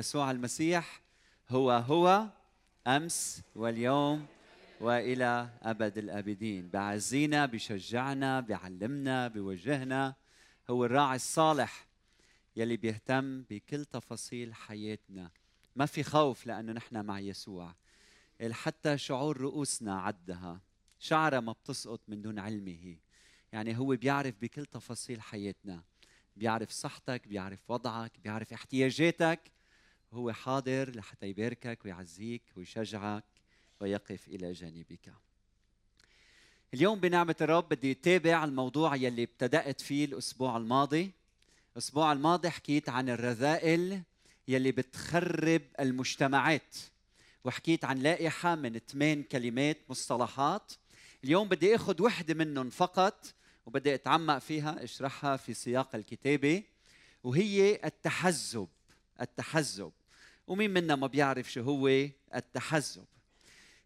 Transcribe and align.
يسوع 0.00 0.30
المسيح 0.30 1.00
هو 1.48 1.70
هو 1.70 2.28
أمس 2.86 3.42
واليوم 3.56 4.26
وإلى 4.80 5.48
أبد 5.62 5.98
الأبدين. 5.98 6.68
بعزينا 6.68 7.46
بشجعنا 7.46 8.40
بيعلمنا 8.40 9.28
بيوجهنا 9.28 10.14
هو 10.70 10.84
الراعي 10.84 11.16
الصالح 11.16 11.86
يلي 12.56 12.76
بيهتم 12.76 13.42
بكل 13.42 13.84
تفاصيل 13.84 14.54
حياتنا. 14.54 15.30
ما 15.76 15.86
في 15.86 16.02
خوف 16.02 16.46
لأنه 16.46 16.72
نحن 16.72 17.04
مع 17.04 17.20
يسوع. 17.20 17.74
حتى 18.50 18.98
شعور 18.98 19.40
رؤوسنا 19.40 20.00
عدها. 20.00 20.60
شعره 20.98 21.40
ما 21.40 21.52
بتسقط 21.52 22.00
من 22.08 22.22
دون 22.22 22.38
علمه 22.38 22.96
يعني 23.52 23.78
هو 23.78 23.96
بيعرف 23.96 24.34
بكل 24.40 24.66
تفاصيل 24.66 25.20
حياتنا. 25.20 25.82
بيعرف 26.36 26.70
صحتك 26.70 27.28
بيعرف 27.28 27.70
وضعك 27.70 28.12
بيعرف 28.24 28.52
احتياجاتك. 28.52 29.59
هو 30.12 30.32
حاضر 30.32 30.96
لحتى 30.96 31.26
يباركك 31.26 31.84
ويعزيك 31.84 32.42
ويشجعك 32.56 33.24
ويقف 33.80 34.28
إلى 34.28 34.52
جانبك. 34.52 35.12
اليوم 36.74 37.00
بنعمة 37.00 37.36
الرب 37.40 37.68
بدي 37.68 37.92
أتابع 37.92 38.44
الموضوع 38.44 38.96
يلي 38.96 39.22
ابتدأت 39.22 39.80
فيه 39.80 40.04
الأسبوع 40.04 40.56
الماضي. 40.56 41.10
الأسبوع 41.72 42.12
الماضي 42.12 42.50
حكيت 42.50 42.88
عن 42.88 43.08
الرذائل 43.08 44.02
يلي 44.48 44.72
بتخرب 44.72 45.62
المجتمعات 45.80 46.76
وحكيت 47.44 47.84
عن 47.84 47.98
لائحة 47.98 48.54
من 48.54 48.78
ثمان 48.78 49.22
كلمات 49.22 49.78
مصطلحات. 49.88 50.72
اليوم 51.24 51.48
بدي 51.48 51.74
آخذ 51.74 52.02
وحدة 52.02 52.34
منهم 52.34 52.70
فقط 52.70 53.34
وبدي 53.66 53.94
أتعمق 53.94 54.38
فيها 54.38 54.84
أشرحها 54.84 55.36
في 55.36 55.54
سياق 55.54 55.94
الكتابة 55.94 56.62
وهي 57.24 57.80
التحزب 57.84 58.68
التحزب. 59.20 59.92
ومين 60.50 60.70
منا 60.70 60.96
ما 60.96 61.06
بيعرف 61.06 61.52
شو 61.52 61.62
هو 61.62 61.88
التحزب؟ 62.34 63.04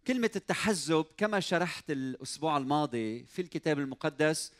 كلمة 0.06 0.30
التحزب 0.36 1.06
كما 1.16 1.40
شرحت 1.40 1.90
الأسبوع 1.90 2.56
الماضي 2.56 3.24
في 3.26 3.42
الكتاب 3.42 3.78
المقدس 3.78 4.52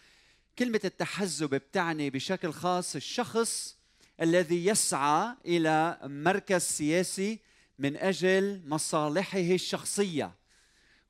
كلمة 0.59 0.81
التحزب 0.85 1.51
بتعني 1.51 2.11
بشكل 2.11 2.53
خاص 2.53 2.97
الشخص 2.97 3.77
الذي 4.21 4.67
يسعى 4.67 5.35
إلى 5.47 5.99
مركز 6.03 6.63
سياسي 6.63 7.39
من 7.79 7.97
أجل 7.97 8.63
مصالحه 8.67 9.39
الشخصية. 9.39 10.35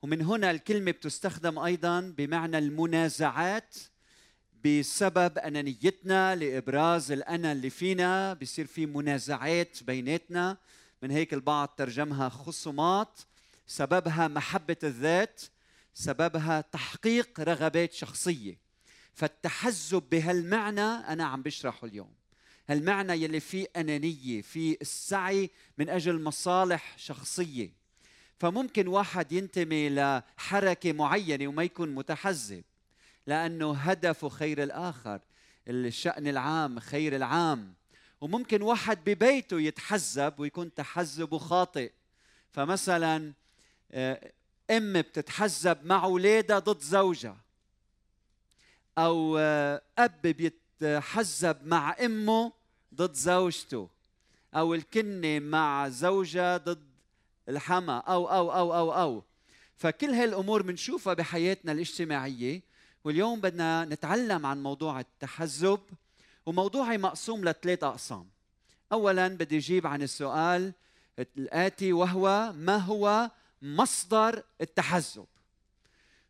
ومن 0.01 0.21
هنا 0.21 0.51
الكلمة 0.51 0.91
بتستخدم 0.91 1.59
أيضا 1.59 2.01
بمعنى 2.17 2.57
المنازعات 2.57 3.75
بسبب 4.65 5.37
أنانيتنا 5.37 6.35
لإبراز 6.35 7.11
الأنا 7.11 7.51
اللي 7.51 7.69
فينا 7.69 8.33
بصير 8.33 8.65
في 8.65 8.85
منازعات 8.85 9.83
بيناتنا. 9.83 10.57
من 11.05 11.11
هيك 11.11 11.33
البعض 11.33 11.67
ترجمها 11.67 12.29
خصومات 12.29 13.19
سببها 13.67 14.27
محبة 14.27 14.77
الذات 14.83 15.41
سببها 15.93 16.61
تحقيق 16.61 17.39
رغبات 17.39 17.93
شخصية. 17.93 18.57
فالتحزب 19.13 20.03
بهالمعنى 20.11 20.81
أنا 20.81 21.25
عم 21.25 21.41
بشرحه 21.41 21.87
اليوم. 21.87 22.13
هالمعنى 22.69 23.13
يلي 23.13 23.39
فيه 23.39 23.67
أنانية 23.75 24.41
في 24.41 24.77
السعي 24.81 25.51
من 25.77 25.89
أجل 25.89 26.21
مصالح 26.21 26.97
شخصية. 26.97 27.73
فممكن 28.39 28.87
واحد 28.87 29.31
ينتمي 29.31 29.89
لحركة 29.89 30.93
معينة 30.93 31.47
وما 31.47 31.63
يكون 31.63 31.95
متحزب 31.95 32.63
لأنه 33.27 33.73
هدفه 33.73 34.29
خير 34.29 34.63
الآخر 34.63 35.19
الشأن 35.67 36.27
العام 36.27 36.79
خير 36.79 37.15
العام. 37.15 37.73
وممكن 38.25 38.61
واحد 38.61 39.03
ببيته 39.05 39.61
يتحزب 39.61 40.33
ويكون 40.37 40.73
تحزبه 40.73 41.37
خاطئ. 41.37 41.91
فمثلا 42.51 43.33
آه، 43.91 44.31
ام 44.71 45.01
بتتحزب 45.01 45.77
مع 45.85 46.03
اولادها 46.03 46.59
ضد 46.59 46.81
زوجها. 46.81 47.37
أو 48.97 49.37
آه، 49.37 49.81
أب 49.97 50.21
بيتحزب 50.21 51.57
مع 51.67 51.95
أمه 52.05 52.53
ضد 52.95 53.13
زوجته. 53.13 53.89
أو 54.55 54.73
الكنة 54.73 55.39
مع 55.39 55.89
زوجها 55.89 56.57
ضد 56.57 56.89
الحما. 57.49 57.97
أو 57.97 58.27
أو 58.27 58.51
أو 58.51 58.73
أو 58.75 58.93
أو. 58.93 59.23
فكل 59.77 60.09
هالأمور 60.09 60.61
بنشوفها 60.61 61.13
بحياتنا 61.13 61.71
الاجتماعية. 61.71 62.61
واليوم 63.03 63.41
بدنا 63.41 63.85
نتعلم 63.85 64.45
عن 64.45 64.63
موضوع 64.63 64.99
التحزب. 64.99 65.79
وموضوعي 66.45 66.97
مقسوم 66.97 67.45
لثلاث 67.45 67.83
أقسام. 67.83 68.29
اولا 68.91 69.27
بدي 69.27 69.57
أجيب 69.57 69.87
عن 69.87 70.01
السؤال 70.01 70.73
الآتي 71.19 71.93
وهو 71.93 72.53
ما 72.55 72.77
هو 72.77 73.31
مصدر 73.61 74.43
التحزب؟ 74.61 75.25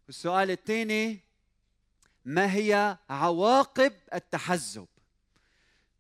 السؤال 0.09 0.51
الثاني 0.51 1.19
ما 2.25 2.53
هي 2.53 2.97
عواقب 3.09 3.93
التحزب؟ 4.13 4.87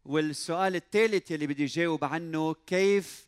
والسؤال 0.05 0.75
الثالث 0.75 1.31
يلي 1.31 1.47
بدي 1.47 1.65
جاوب 1.65 2.03
عنه 2.03 2.55
كيف 2.67 3.27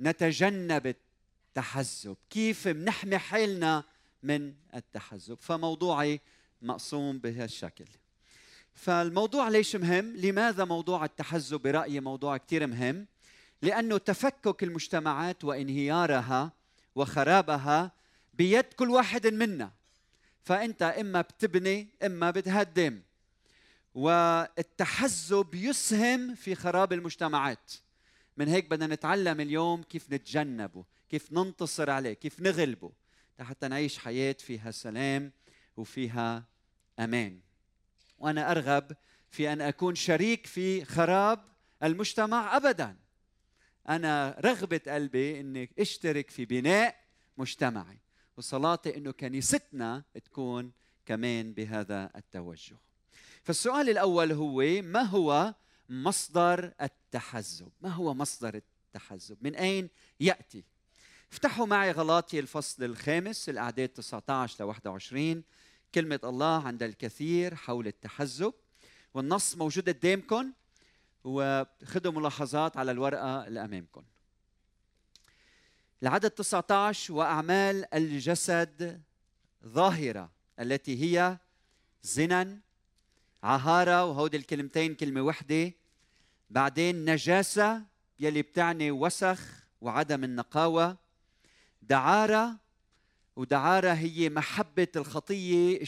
نتجنب 0.00 0.86
التحزب؟ 0.86 2.16
كيف 2.30 2.68
منحمي 2.68 3.18
حالنا 3.18 3.84
من 4.22 4.54
التحزب؟ 4.74 5.38
فموضوعي 5.40 6.20
مقسوم 6.62 7.18
بهالشكل. 7.18 7.86
فالموضوع 8.76 9.48
ليش 9.48 9.76
مهم؟ 9.76 10.16
لماذا 10.16 10.64
موضوع 10.64 11.04
التحزب 11.04 11.60
برأيي 11.60 12.00
موضوع 12.00 12.36
كثير 12.36 12.66
مهم؟ 12.66 13.06
لأنه 13.62 13.98
تفكك 13.98 14.62
المجتمعات 14.62 15.44
وانهيارها 15.44 16.52
وخرابها 16.94 17.92
بيد 18.34 18.64
كل 18.64 18.90
واحد 18.90 19.26
منا. 19.26 19.72
فأنت 20.42 20.82
إما 20.82 21.20
بتبني 21.20 21.88
إما 22.02 22.30
بتهدم. 22.30 23.02
والتحزب 23.94 25.54
يسهم 25.54 26.34
في 26.34 26.54
خراب 26.54 26.92
المجتمعات. 26.92 27.72
من 28.36 28.48
هيك 28.48 28.70
بدنا 28.70 28.94
نتعلم 28.94 29.40
اليوم 29.40 29.82
كيف 29.82 30.12
نتجنبه 30.12 30.84
كيف 31.08 31.32
ننتصر 31.32 31.90
عليه 31.90 32.12
كيف 32.12 32.40
نغلبه. 32.40 32.92
حتى 33.40 33.68
نعيش 33.68 33.98
حياة 33.98 34.36
فيها 34.38 34.70
سلام 34.70 35.32
وفيها 35.76 36.44
أمان. 36.98 37.45
وأنا 38.18 38.50
أرغب 38.50 38.92
في 39.30 39.52
أن 39.52 39.60
أكون 39.60 39.94
شريك 39.94 40.46
في 40.46 40.84
خراب 40.84 41.44
المجتمع 41.82 42.56
أبداً. 42.56 42.96
أنا 43.88 44.40
رغبة 44.44 44.80
قلبي 44.86 45.40
إني 45.40 45.70
أشترك 45.78 46.30
في 46.30 46.44
بناء 46.44 46.96
مجتمعي 47.38 47.98
وصلاتي 48.36 48.96
إنه 48.96 49.10
كنيستنا 49.12 50.04
تكون 50.24 50.72
كمان 51.06 51.52
بهذا 51.52 52.10
التوجه. 52.16 52.76
فالسؤال 53.42 53.88
الأول 53.88 54.32
هو 54.32 54.82
ما 54.82 55.02
هو 55.02 55.54
مصدر 55.88 56.72
التحزب؟ 56.82 57.68
ما 57.80 57.88
هو 57.88 58.14
مصدر 58.14 58.54
التحزب؟ 58.54 59.38
من 59.40 59.54
أين 59.54 59.88
يأتي؟ 60.20 60.64
افتحوا 61.32 61.66
معي 61.66 61.90
غلاطي 61.90 62.38
الفصل 62.38 62.84
الخامس 62.84 63.48
الأعداد 63.48 63.88
19 63.88 64.64
ل 64.64 64.66
21 64.66 65.42
كلمة 65.96 66.20
الله 66.24 66.66
عند 66.66 66.82
الكثير 66.82 67.54
حول 67.54 67.86
التحزب. 67.86 68.54
والنص 69.14 69.56
موجود 69.56 69.88
قدامكم 69.88 70.52
وخذوا 71.24 72.12
ملاحظات 72.12 72.76
على 72.76 72.90
الورقة 72.90 73.46
اللي 73.46 73.64
أمامكم 73.64 74.02
العدد 76.02 76.30
19 76.30 77.14
وأعمال 77.14 77.94
الجسد 77.94 79.02
ظاهرة 79.66 80.30
التي 80.60 81.02
هي 81.02 81.38
زنا 82.02 82.60
عهارة 83.42 84.04
وهودي 84.04 84.36
الكلمتين 84.36 84.94
كلمة 84.94 85.22
وحدة. 85.22 85.72
بعدين 86.50 87.04
نجاسة 87.10 87.82
يلي 88.20 88.42
بتعني 88.42 88.90
وسخ 88.90 89.66
وعدم 89.80 90.24
النقاوة. 90.24 90.96
دعارة 91.82 92.56
ودعارة 93.36 93.92
هي 93.92 94.28
محبة 94.28 94.88
الخطية 94.96 95.80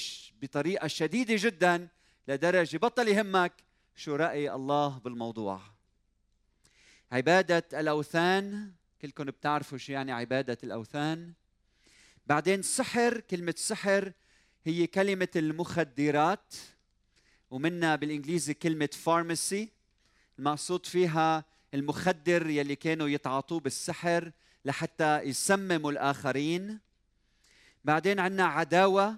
بطريقة 0.42 0.86
شديدة 0.86 1.34
جدا 1.38 1.88
لدرجة 2.28 2.76
بطل 2.76 3.08
يهمك 3.08 3.52
شو 3.96 4.16
رأي 4.16 4.52
الله 4.54 4.98
بالموضوع. 4.98 5.60
عبادة 7.12 7.80
الأوثان 7.80 8.72
كلكم 9.02 9.24
بتعرفوا 9.24 9.78
شو 9.78 9.92
يعني 9.92 10.12
عبادة 10.12 10.58
الأوثان؟ 10.64 11.32
بعدين 12.26 12.62
سحر 12.62 13.20
كلمة 13.20 13.54
سحر 13.56 14.12
هي 14.64 14.86
كلمة 14.86 15.28
المخدرات 15.36 16.54
ومنها 17.50 17.96
بالإنجليزي 17.96 18.54
كلمة 18.54 18.90
فارماسي 18.92 19.72
المقصود 20.38 20.86
فيها 20.86 21.44
المخدر 21.74 22.46
يلي 22.46 22.76
كانوا 22.76 23.08
يتعاطوه 23.08 23.60
بالسحر 23.60 24.32
لحتى 24.64 25.20
يسمموا 25.20 25.90
الآخرين. 25.90 26.87
بعدين 27.84 28.20
عندنا 28.20 28.44
عداوة 28.44 29.16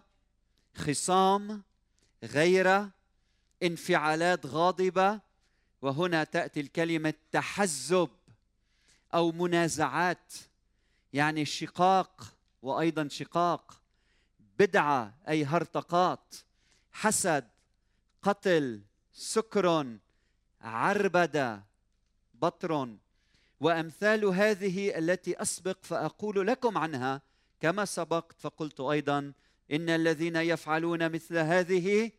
خصام 0.74 1.62
غيرة 2.22 2.90
انفعالات 3.62 4.46
غاضبة 4.46 5.20
وهنا 5.82 6.24
تأتي 6.24 6.60
الكلمة 6.60 7.14
تحزب 7.32 8.10
أو 9.14 9.32
منازعات 9.32 10.32
يعني 11.12 11.44
شقاق 11.44 12.34
وأيضا 12.62 13.08
شقاق 13.08 13.80
بدعة 14.58 15.14
أي 15.28 15.44
هرطقات 15.44 16.34
حسد 16.92 17.48
قتل 18.22 18.82
سكر 19.12 19.96
عربدة 20.60 21.62
بطر. 22.34 22.96
وأمثال 23.60 24.24
هذه 24.24 24.98
التي 24.98 25.42
أسبق 25.42 25.76
فأقول 25.82 26.46
لكم 26.46 26.78
عنها 26.78 27.22
كما 27.60 27.84
سبقت 27.84 28.40
فقلت 28.40 28.80
أيضا 28.80 29.32
إن 29.72 29.90
الذين 29.90 30.36
يفعلون 30.36 31.12
مثل 31.12 31.36
هذه 31.36 32.10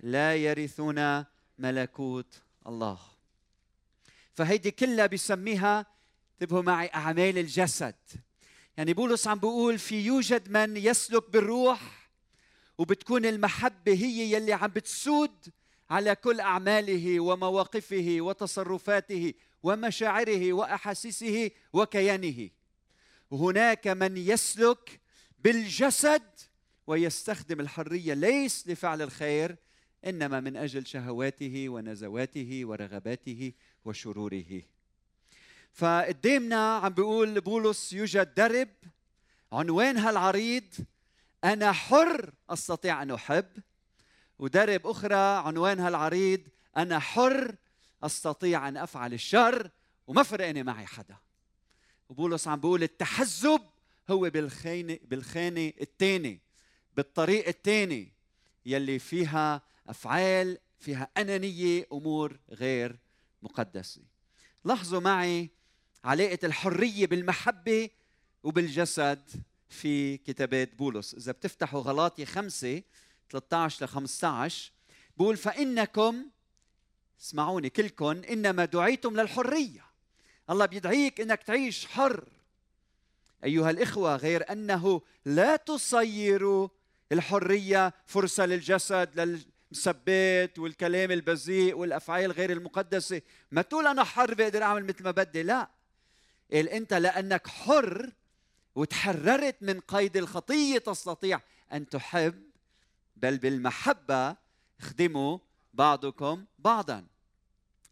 لا 0.00 0.36
يرثون 0.36 1.24
ملكوت 1.58 2.42
الله. 2.66 2.98
فهيدي 4.34 4.70
كلها 4.70 5.06
بسميها 5.06 5.86
انتبهوا 6.32 6.62
معي 6.62 6.90
أعمال 6.94 7.38
الجسد. 7.38 7.94
يعني 8.76 8.94
بولس 8.94 9.26
عم 9.28 9.38
بيقول 9.38 9.78
في 9.78 10.00
يوجد 10.00 10.50
من 10.50 10.76
يسلك 10.76 11.30
بالروح 11.30 12.10
وبتكون 12.78 13.26
المحبة 13.26 13.92
هي 13.92 14.32
يلي 14.32 14.52
عم 14.52 14.68
بتسود 14.68 15.48
على 15.90 16.14
كل 16.14 16.40
أعماله 16.40 17.20
ومواقفه 17.20 18.16
وتصرفاته 18.20 19.34
ومشاعره 19.62 20.52
وأحاسيسه 20.52 21.50
وكيانه. 21.72 22.50
وهناك 23.30 23.86
من 23.86 24.16
يسلك 24.16 25.00
بالجسد 25.38 26.22
ويستخدم 26.86 27.60
الحرية 27.60 28.14
ليس 28.14 28.68
لفعل 28.68 29.02
الخير 29.02 29.56
إنما 30.06 30.40
من 30.40 30.56
أجل 30.56 30.86
شهواته 30.86 31.68
ونزواته 31.68 32.60
ورغباته 32.64 33.52
وشروره. 33.84 34.62
فقدامنا 35.72 36.76
عم 36.76 36.92
بيقول 36.92 37.40
بولس 37.40 37.92
يوجد 37.92 38.34
درب 38.34 38.68
عنوانها 39.52 40.10
العريض 40.10 40.74
أنا 41.44 41.72
حر 41.72 42.32
أستطيع 42.50 43.02
أن 43.02 43.10
أحب. 43.10 43.46
ودرب 44.38 44.86
أخرى 44.86 45.42
عنوانها 45.46 45.88
العريض 45.88 46.48
أنا 46.76 46.98
حر 46.98 47.56
أستطيع 48.02 48.68
أن 48.68 48.76
أفعل 48.76 49.14
الشر 49.14 49.70
وما 50.06 50.22
فرقني 50.22 50.62
معي 50.62 50.86
حدا. 50.86 51.16
وبولس 52.08 52.48
عم 52.48 52.60
بيقول 52.60 52.82
التحزب 52.82 53.60
هو 54.10 54.30
بالخانه 54.30 54.98
بالخانة 55.04 55.72
الثاني 55.80 56.40
بالطريق 56.96 57.48
الثاني 57.48 58.12
يلي 58.66 58.98
فيها 58.98 59.62
أفعال 59.86 60.58
فيها 60.78 61.10
أنانية 61.16 61.86
أمور 61.92 62.38
غير 62.50 62.98
مقدسة. 63.42 64.02
لاحظوا 64.64 65.00
معي 65.00 65.50
علاقة 66.04 66.38
الحرية 66.44 67.06
بالمحبة 67.06 67.90
وبالجسد 68.42 69.28
في 69.68 70.16
كتابات 70.16 70.74
بولس. 70.74 71.14
إذا 71.14 71.32
بتفتحوا 71.32 71.80
غلاطي 71.80 72.26
خمسة 72.26 72.82
13 73.30 73.84
ل 73.84 73.88
15 73.88 74.72
بقول 75.16 75.36
فإنكم 75.36 76.26
اسمعوني 77.20 77.70
كلكم 77.70 78.22
إنما 78.30 78.64
دعيتم 78.64 79.20
للحرية. 79.20 79.87
الله 80.50 80.66
بيدعيك 80.66 81.20
إنك 81.20 81.42
تعيش 81.42 81.86
حر. 81.86 82.24
أيها 83.44 83.70
الإخوة 83.70 84.16
غير 84.16 84.52
أنه 84.52 85.02
لا 85.24 85.56
تصيروا 85.56 86.68
الحرية 87.12 87.94
فرصة 88.06 88.46
للجسد 88.46 89.20
للمسبات 89.20 90.58
والكلام 90.58 91.10
البذيء 91.10 91.74
والأفعال 91.74 92.32
غير 92.32 92.52
المقدسة. 92.52 93.22
ما 93.50 93.62
تقول 93.62 93.86
أنا 93.86 94.04
حر 94.04 94.34
بقدر 94.34 94.62
أعمل 94.62 94.84
مثل 94.84 95.04
ما 95.04 95.10
بدي 95.10 95.42
لا. 95.42 95.70
قال 96.52 96.68
أنت 96.68 96.94
لأنك 96.94 97.46
حر 97.46 98.12
وتحررت 98.74 99.56
من 99.60 99.80
قيد 99.80 100.16
الخطية 100.16 100.78
تستطيع 100.78 101.40
أن 101.72 101.88
تحب 101.88 102.42
بل 103.16 103.38
بالمحبة 103.38 104.36
اخدموا 104.80 105.38
بعضكم 105.74 106.44
بعضا. 106.58 107.06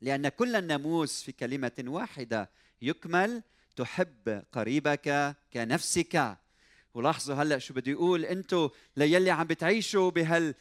لأن 0.00 0.28
كل 0.28 0.56
الناموس 0.56 1.22
في 1.22 1.32
كلمة 1.32 1.84
واحدة 1.86 2.50
يكمل 2.82 3.42
تحب 3.76 4.42
قريبك 4.52 5.36
كنفسك. 5.52 6.36
ولاحظوا 6.94 7.34
هلأ 7.34 7.58
شو 7.58 7.74
بده 7.74 7.92
يقول؟ 7.92 8.24
أنتم 8.24 8.68
ليلي 8.96 9.30
عم 9.30 9.46
بتعيشوا 9.46 10.10
بهال 10.10 10.54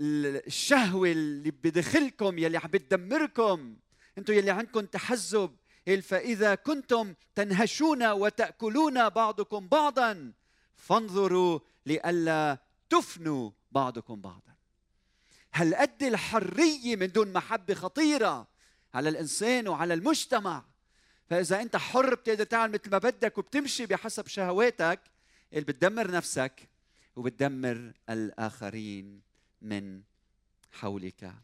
الشهوة 0.00 1.12
اللي 1.12 1.50
بدخلكم 1.50 2.38
يلي 2.38 2.58
عم 2.58 2.70
بتدمركم. 2.70 3.76
أنتم 4.18 4.32
يلي 4.32 4.50
عندكم 4.50 4.80
تحزب. 4.80 5.56
فإذا 6.02 6.54
كنتم 6.54 7.14
تنهشون 7.34 8.06
وتأكلون 8.06 9.08
بعضكم 9.08 9.68
بعضا 9.68 10.32
فانظروا 10.76 11.58
لئلا 11.86 12.58
تفنوا 12.90 13.50
بعضكم 13.70 14.20
بعضا. 14.20 14.49
هل 15.52 15.74
قد 15.74 16.02
الحريه 16.02 16.96
من 16.96 17.12
دون 17.12 17.32
محبه 17.32 17.74
خطيرة 17.74 18.48
على 18.94 19.08
الإنسان 19.08 19.68
وعلى 19.68 19.94
المجتمع؟ 19.94 20.64
فإذا 21.30 21.62
أنت 21.62 21.76
حر 21.76 22.14
بتقدر 22.14 22.44
تعمل 22.44 22.72
مثل 22.72 22.90
ما 22.90 22.98
بدك 22.98 23.38
وبتمشي 23.38 23.86
بحسب 23.86 24.26
شهواتك 24.26 25.00
اللي 25.52 25.64
بتدمر 25.64 26.10
نفسك 26.10 26.68
وبتدمر 27.16 27.92
الآخرين 28.10 29.20
من 29.62 30.02
حولك. 30.72 31.34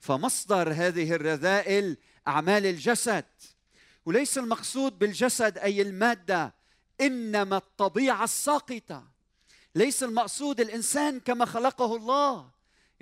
فمصدر 0.00 0.72
هذه 0.72 1.12
الرذائل 1.12 1.96
أعمال 2.28 2.66
الجسد. 2.66 3.24
وليس 4.06 4.38
المقصود 4.38 4.98
بالجسد 4.98 5.58
أي 5.58 5.82
المادة 5.82 6.54
إنما 7.00 7.56
الطبيعة 7.56 8.24
الساقطة. 8.24 9.04
ليس 9.74 10.02
المقصود 10.02 10.60
الإنسان 10.60 11.20
كما 11.20 11.44
خلقه 11.44 11.96
الله. 11.96 12.50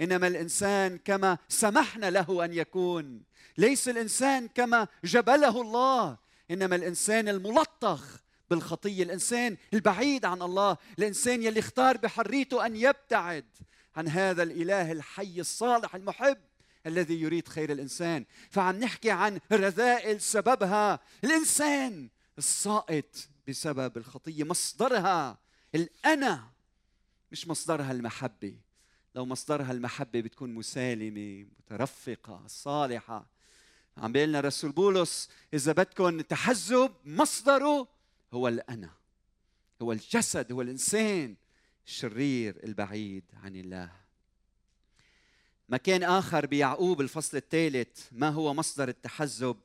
إنما 0.00 0.26
الإنسان 0.26 0.98
كما 0.98 1.38
سمحنا 1.48 2.10
له 2.10 2.44
أن 2.44 2.52
يكون. 2.52 3.22
ليس 3.58 3.88
الإنسان 3.88 4.48
كما 4.48 4.88
جبله 5.04 5.60
الله. 5.60 6.18
إنما 6.50 6.76
الإنسان 6.76 7.28
الملطخ 7.28 8.20
بالخطيه 8.50 9.02
الإنسان 9.02 9.56
البعيد 9.74 10.24
عن 10.24 10.42
الله 10.42 10.76
الإنسان 10.98 11.42
يلي 11.42 11.60
اختار 11.60 11.96
بحريته 11.96 12.66
أن 12.66 12.76
يبتعد 12.76 13.44
عن 13.96 14.08
هذا 14.08 14.42
الإله 14.42 14.92
الحي 14.92 15.40
الصالح 15.40 15.94
المحب 15.94 16.38
الذي 16.86 17.20
يريد 17.20 17.48
خير 17.48 17.72
الإنسان. 17.72 18.24
فعم 18.50 18.76
نحكي 18.76 19.10
عن 19.10 19.40
رذائل 19.52 20.20
سببها. 20.20 21.00
الإنسان 21.24 22.08
الساقط 22.38 23.28
بسبب 23.48 23.96
الخطية 23.96 24.44
مصدرها 24.44 25.38
الانا 25.74 26.48
مش 27.32 27.48
مصدرها 27.48 27.92
المحبة. 27.92 28.54
لو 29.18 29.26
مصدرها 29.26 29.72
المحبة 29.72 30.20
بتكون 30.20 30.54
مسالمة 30.54 31.46
مترفقة 31.58 32.42
صالحة. 32.46 33.26
عم 33.96 34.12
بيقول 34.12 34.28
لنا 34.28 34.40
رسول 34.40 34.72
بولس 34.72 35.30
إذا 35.54 35.72
بدكم 35.72 36.20
تحزب 36.20 36.92
مصدره 37.04 37.88
هو 38.32 38.48
الأنا 38.48 38.90
هو 39.82 39.92
الجسد 39.92 40.52
هو 40.52 40.62
الإنسان 40.62 41.36
الشرير 41.86 42.64
البعيد 42.64 43.24
عن 43.42 43.56
الله. 43.56 43.92
مكان 45.68 46.02
آخر 46.02 46.46
بيعقوب 46.46 47.00
الفصل 47.00 47.36
الثالث 47.36 48.08
ما 48.12 48.28
هو 48.28 48.54
مصدر 48.54 48.88
التحزب؟ 48.88 49.56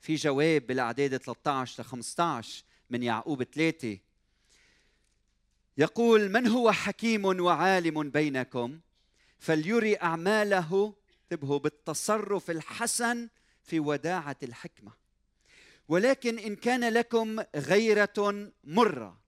في 0.00 0.14
جواب 0.14 0.66
بالأعداد 0.66 1.16
13 1.16 1.82
ل 1.82 1.84
15 1.84 2.64
من 2.90 3.02
يعقوب 3.02 3.42
ثلاثة 3.42 3.98
يقول 5.78 6.32
من 6.32 6.46
هو 6.46 6.72
حكيم 6.72 7.24
وعالم 7.24 8.10
بينكم؟ 8.10 8.80
فليري 9.40 9.96
أعماله 9.96 10.94
انتبهوا 11.22 11.58
بالتصرف 11.58 12.50
الحسن 12.50 13.28
في 13.62 13.80
وداعة 13.80 14.36
الحكمة. 14.42 14.92
ولكن 15.88 16.38
إن 16.38 16.56
كان 16.56 16.88
لكم 16.88 17.40
غيرة 17.56 18.50
مرة 18.64 19.20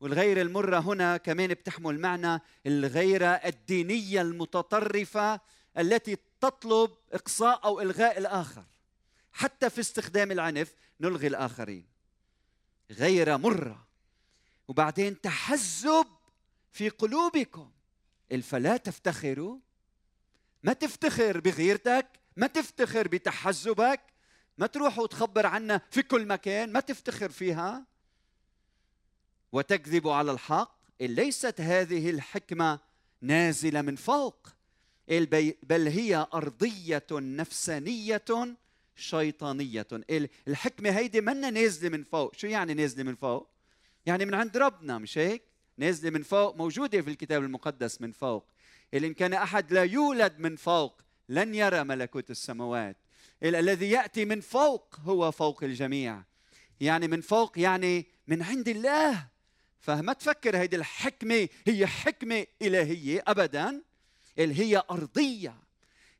والغيرة 0.00 0.42
المرة 0.42 0.78
هنا 0.78 1.16
كمان 1.16 1.48
بتحمل 1.48 2.00
معنى 2.00 2.42
الغيرة 2.66 3.26
الدينية 3.26 4.20
المتطرفة 4.20 5.40
التي 5.78 6.16
تطلب 6.40 6.90
إقصاء 7.12 7.64
أو 7.64 7.80
إلغاء 7.80 8.18
الآخر. 8.18 8.64
حتى 9.32 9.70
في 9.70 9.80
استخدام 9.80 10.32
العنف 10.32 10.74
نلغي 11.00 11.26
الآخرين. 11.26 11.86
غير 12.90 13.38
مرة. 13.38 13.86
وبعدين 14.68 15.20
تحزب 15.20 16.06
في 16.70 16.88
قلوبكم. 16.88 17.70
فلا 18.38 18.76
تفتخروا 18.76 19.58
ما 20.62 20.72
تفتخر 20.72 21.40
بغيرتك 21.40 22.06
ما 22.36 22.46
تفتخر 22.46 23.08
بتحزبك 23.08 24.00
ما 24.58 24.66
تروح 24.66 24.98
وتخبر 24.98 25.46
عنا 25.46 25.80
في 25.90 26.02
كل 26.02 26.26
مكان 26.26 26.72
ما 26.72 26.80
تفتخر 26.80 27.28
فيها؟ 27.28 27.86
وتكذب 29.52 30.08
على 30.08 30.32
الحق؟ 30.32 30.80
ليست 31.00 31.60
هذه 31.60 32.10
الحكمة 32.10 32.80
نازلة 33.20 33.82
من 33.82 33.96
فوق. 33.96 34.48
بل 35.62 35.88
هي 35.88 36.26
أرضية 36.34 37.06
نفسانية 37.12 38.24
شيطانية. 38.96 39.86
الحكمة 40.48 40.90
هيدي 40.90 41.20
منا 41.20 41.50
نازلة 41.50 41.88
من 41.88 42.04
فوق. 42.04 42.34
شو 42.34 42.46
يعني 42.46 42.74
نازلة 42.74 43.02
من 43.02 43.14
فوق؟ 43.14 43.50
يعني 44.06 44.24
من 44.24 44.34
عند 44.34 44.56
ربنا 44.56 44.98
مش 44.98 45.18
هيك؟ 45.18 45.49
نازلة 45.78 46.10
من 46.10 46.22
فوق 46.22 46.56
موجودة 46.56 47.02
في 47.02 47.10
الكتاب 47.10 47.42
المقدس 47.42 48.00
من 48.00 48.12
فوق. 48.12 48.46
إن 48.94 49.14
كان 49.14 49.32
أحد 49.32 49.72
لا 49.72 49.84
يولد 49.84 50.38
من 50.38 50.56
فوق 50.56 51.00
لن 51.28 51.54
يرى 51.54 51.84
ملكوت 51.84 52.30
السماوات. 52.30 52.96
الذي 53.42 53.90
يأتي 53.90 54.24
من 54.24 54.40
فوق 54.40 54.96
هو 55.00 55.30
فوق 55.30 55.64
الجميع. 55.64 56.22
يعني 56.80 57.08
من 57.08 57.20
فوق 57.20 57.58
يعني 57.58 58.06
من 58.26 58.42
عند 58.42 58.68
الله. 58.68 59.26
فما 59.80 60.12
تفكر 60.12 60.56
هيدي 60.56 60.76
الحكمة 60.76 61.48
هي 61.66 61.86
حكمة 61.86 62.46
إلهية 62.62 63.24
أبدا؟ 63.26 63.82
اللي 64.38 64.54
هي 64.60 64.82
أرضية. 64.90 65.54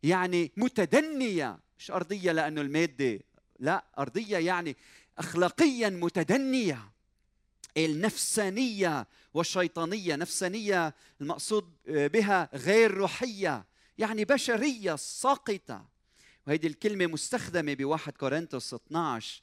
يعني 0.02 0.52
متدنية. 0.57 1.59
مش 1.78 1.90
أرضية 1.90 2.33
لأنه 2.33 2.61
المادة 2.61 3.21
لا 3.59 3.85
أرضية 3.99 4.38
يعني 4.38 4.76
أخلاقيا 5.19 5.88
متدنية. 5.88 6.90
النفسانية 7.76 9.06
والشيطانية. 9.34 10.16
نفسانية 10.16 10.94
المقصود 11.20 11.72
بها 11.86 12.48
غير 12.54 12.94
روحية 12.94 13.64
يعني 13.98 14.24
بشرية 14.24 14.96
ساقطة. 14.96 15.84
وهذه 16.46 16.66
الكلمة 16.66 17.06
مستخدمة 17.06 17.74
بواحد 17.74 18.12
كورنثوس 18.12 18.74
12 18.74 19.42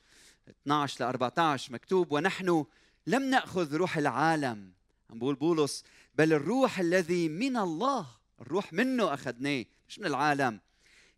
12 0.50 1.05
ل 1.05 1.07
14 1.07 1.74
مكتوب 1.74 2.12
ونحن 2.12 2.65
لم 3.07 3.24
نأخذ 3.24 3.75
روح 3.75 3.98
العالم. 3.98 4.72
عم 5.10 5.19
بقول 5.19 5.36
بولس 5.36 5.84
بل 6.15 6.34
الروح 6.34 6.79
الذي 6.79 7.29
من 7.29 7.57
الله 7.57 8.07
الروح 8.41 8.74
منه 8.74 9.13
أخذناه. 9.13 9.65
مش 9.89 10.00
من 10.00 10.05
العالم؟ 10.05 10.60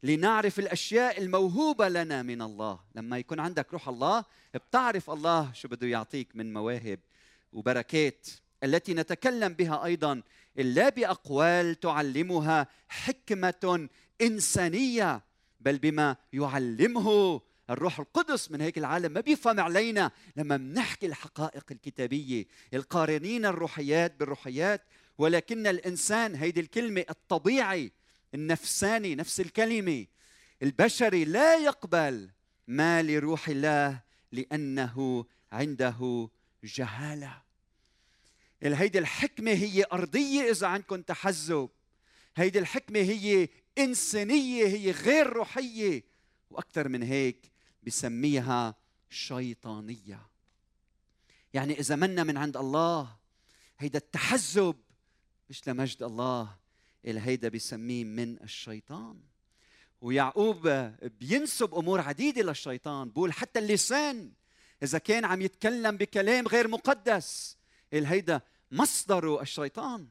لنعرف 0.04 0.60
الأشياء 0.60 1.22
الموهوبة 1.22 1.90
لنا 1.90 2.22
من 2.22 2.42
الله. 2.42 2.80
لما 2.96 3.18
يكون 3.18 3.40
عندك 3.40 3.74
روح 3.74 3.88
الله 3.90 4.26
بتعرف 4.54 5.10
الله 5.10 5.54
شو 5.54 5.68
بده 5.68 5.88
يعطيك 5.88 6.36
من 6.36 6.54
مواهب 6.54 7.00
وبركات 7.54 8.28
التي 8.64 8.94
نتكلم 8.94 9.54
بها 9.54 9.86
أيضا. 9.86 10.22
لا 10.56 10.90
بأقوال 10.90 11.80
تعلمها 11.80 12.68
حكمة 12.90 13.90
إنسانية 14.22 15.22
بل 15.60 15.78
بما 15.78 16.16
يعلمه 16.34 17.42
الروح 17.70 18.00
القدس 18.00 18.52
من 18.52 18.62
هيك 18.62 18.78
العالم 18.78 19.12
ما 19.12 19.22
بيفهم 19.22 19.60
علينا. 19.60 20.12
لما 20.36 20.58
بنحكي 20.58 21.06
الحقائق 21.06 21.66
الكتابية 21.72 22.46
القارنين 22.74 23.46
الروحيات 23.46 24.20
بالروحيات 24.20 24.82
ولكن 25.18 25.68
الإنسان 25.68 26.36
هيدي 26.36 26.60
الكلمة 26.60 27.06
الطبيعي 27.10 27.92
النفساني 28.34 29.16
نفس 29.16 29.40
الكلمة. 29.40 30.06
البشري 30.64 31.26
لا 31.26 31.56
يقبل 31.56 32.30
ما 32.68 33.04
لروح 33.04 33.50
الله 33.50 34.02
لأنه 34.32 35.26
عنده 35.52 36.30
جهالة. 36.64 37.42
هيدي 38.64 39.00
الحكمة 39.00 39.52
هي 39.52 39.86
أرضية 39.94 40.52
إذا 40.52 40.68
عندكم 40.68 41.02
تحزب. 41.02 41.70
هيدي 42.36 42.60
الحكمة 42.60 43.00
هي 43.00 43.50
إنسانية 43.78 44.68
هي 44.68 44.92
غير 44.92 45.28
روحية. 45.28 46.04
وأكثر 46.50 46.88
من 46.88 47.04
هيك 47.04 47.52
بسميها 47.84 48.76
شيطانية. 49.10 50.28
يعني 51.54 51.80
إذا 51.80 51.96
منا 51.96 52.24
من 52.24 52.38
عند 52.38 52.58
الله 52.58 53.18
هيدا 53.80 54.00
التحزب 54.00 54.76
مش 55.50 55.68
لمجد 55.68 56.04
الله. 56.04 56.59
اللي 57.06 57.22
هيدا 57.22 57.50
بيسميه 57.50 58.04
من 58.04 58.44
الشيطان. 58.44 59.20
ويعقوب 60.02 60.68
بينسب 61.20 61.76
أمور 61.76 62.02
عديدة 62.02 62.42
للشيطان. 62.42 63.10
بقول 63.10 63.34
حتى 63.34 63.60
اللسان 63.60 64.32
إذا 64.84 64.98
كان 64.98 65.26
عم 65.26 65.42
يتكلم 65.42 65.98
بكلام 65.98 66.48
غير 66.48 66.68
مقدس 66.68 67.58
هيدا 67.94 68.42
مصدره 68.72 69.42
الشيطان. 69.42 70.08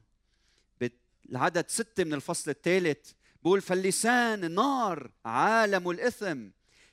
العدد 1.31 1.65
ستة 1.69 2.05
من 2.05 2.15
الفصل 2.15 2.51
الثالث 2.51 3.13
بقول 3.43 3.61
فاللسان 3.61 4.55
نار 4.55 5.11
عالم 5.25 5.91
الإثم. 5.91 6.49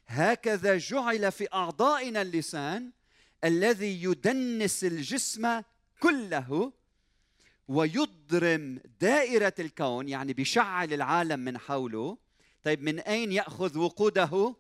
هكذا 0.07 0.77
جعل 0.77 1.31
في 1.31 1.53
أعضائنا 1.53 2.21
اللسان 2.21 2.91
الذي 3.43 4.03
يدنس 4.03 4.83
الجسم 4.83 5.61
كله 5.99 6.73
ويضرم 7.67 8.79
دائرة 8.99 9.53
الكون 9.59 10.09
يعني 10.09 10.33
بيشعل 10.33 10.93
العالم 10.93 11.39
من 11.39 11.57
حوله. 11.57 12.17
طيب 12.63 12.81
من 12.81 12.99
أين 12.99 13.31
يأخذ 13.31 13.77
وقوده؟ 13.77 14.55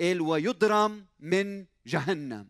قال 0.00 0.20
ويضرم 0.20 1.06
من 1.20 1.66
جهنم. 1.86 2.48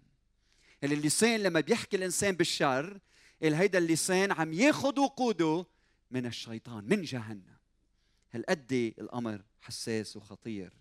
اللسان 0.85 1.40
لما 1.40 1.61
بيحكي 1.61 1.97
الإنسان 1.97 2.37
بالشر 2.37 2.99
قال 3.42 3.54
هيدا 3.54 3.78
اللسان 3.78 4.33
عم 4.33 4.52
ياخذ 4.52 5.00
وقوده 5.00 5.66
من 6.11 6.26
الشيطان 6.26 6.85
من 6.85 7.02
جهنم. 7.02 7.59
هالقد 8.30 8.73
الأمر 8.99 9.42
حساس 9.61 10.16
وخطير. 10.16 10.73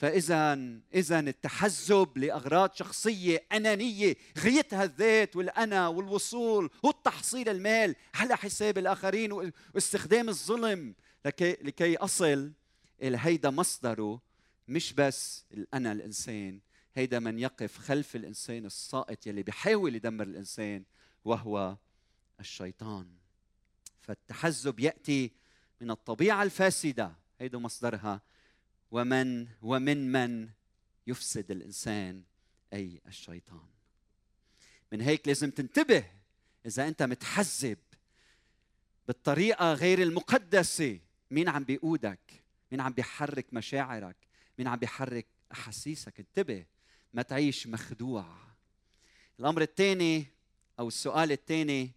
فاذا 0.00 0.58
اذا 0.94 1.20
التحزب 1.20 2.18
لأغراض 2.18 2.74
شخصية 2.74 3.46
أنانية 3.52 4.16
غايتها 4.38 4.84
الذات 4.84 5.36
والأنا 5.36 5.88
والوصول 5.88 6.70
والتحصيل 6.82 7.48
المال 7.48 7.96
على 8.14 8.36
حساب 8.36 8.78
الآخرين 8.78 9.52
واستخدام 9.74 10.28
الظلم. 10.28 10.94
لكي 11.24 11.52
لكي 11.52 11.96
أصل 11.96 12.52
إلى 13.02 13.18
هيدا 13.20 13.50
مصدره 13.50 14.20
مش 14.68 14.92
بس 14.92 15.44
الأنا 15.54 15.92
الإنسان 15.92 16.60
هيدا 16.94 17.18
من 17.18 17.38
يقف 17.38 17.78
خلف 17.78 18.16
الإنسان 18.16 18.66
الساقط 18.66 19.26
يلي 19.26 19.42
بيحاول 19.42 19.94
يدمر 19.94 20.24
الإنسان 20.24 20.84
وهو 21.24 21.76
الشيطان. 22.40 23.08
فالتحزب 24.00 24.80
يأتي 24.80 25.32
من 25.80 25.90
الطبيعة 25.90 26.42
الفاسدة 26.42 27.12
هيدا 27.40 27.58
مصدرها 27.58 28.20
ومن 28.90 29.48
ومن 29.62 30.12
من 30.12 30.48
يفسد 31.06 31.50
الإنسان 31.50 32.22
أي 32.72 33.00
الشيطان. 33.06 33.68
من 34.92 35.00
هيك 35.00 35.28
لازم 35.28 35.50
تنتبه 35.50 36.04
إذا 36.66 36.88
أنت 36.88 37.02
متحزب 37.02 37.78
بالطريقة 39.06 39.72
غير 39.72 40.02
المقدسة. 40.02 40.98
مين 41.30 41.48
عم 41.48 41.64
بيقودك؟ 41.64 42.42
مين 42.72 42.80
عم 42.80 42.92
بيحرك 42.92 43.46
مشاعرك؟ 43.52 44.16
مين 44.58 44.68
عم 44.68 44.78
بيحرك 44.78 45.26
أحاسيسك؟ 45.52 46.20
انتبه 46.20 46.66
ما 47.14 47.22
تعيش 47.22 47.66
مخدوع. 47.66 48.36
الأمر 49.40 49.62
الثاني 49.62 50.26
أو 50.78 50.88
السؤال 50.88 51.32
الثاني 51.32 51.90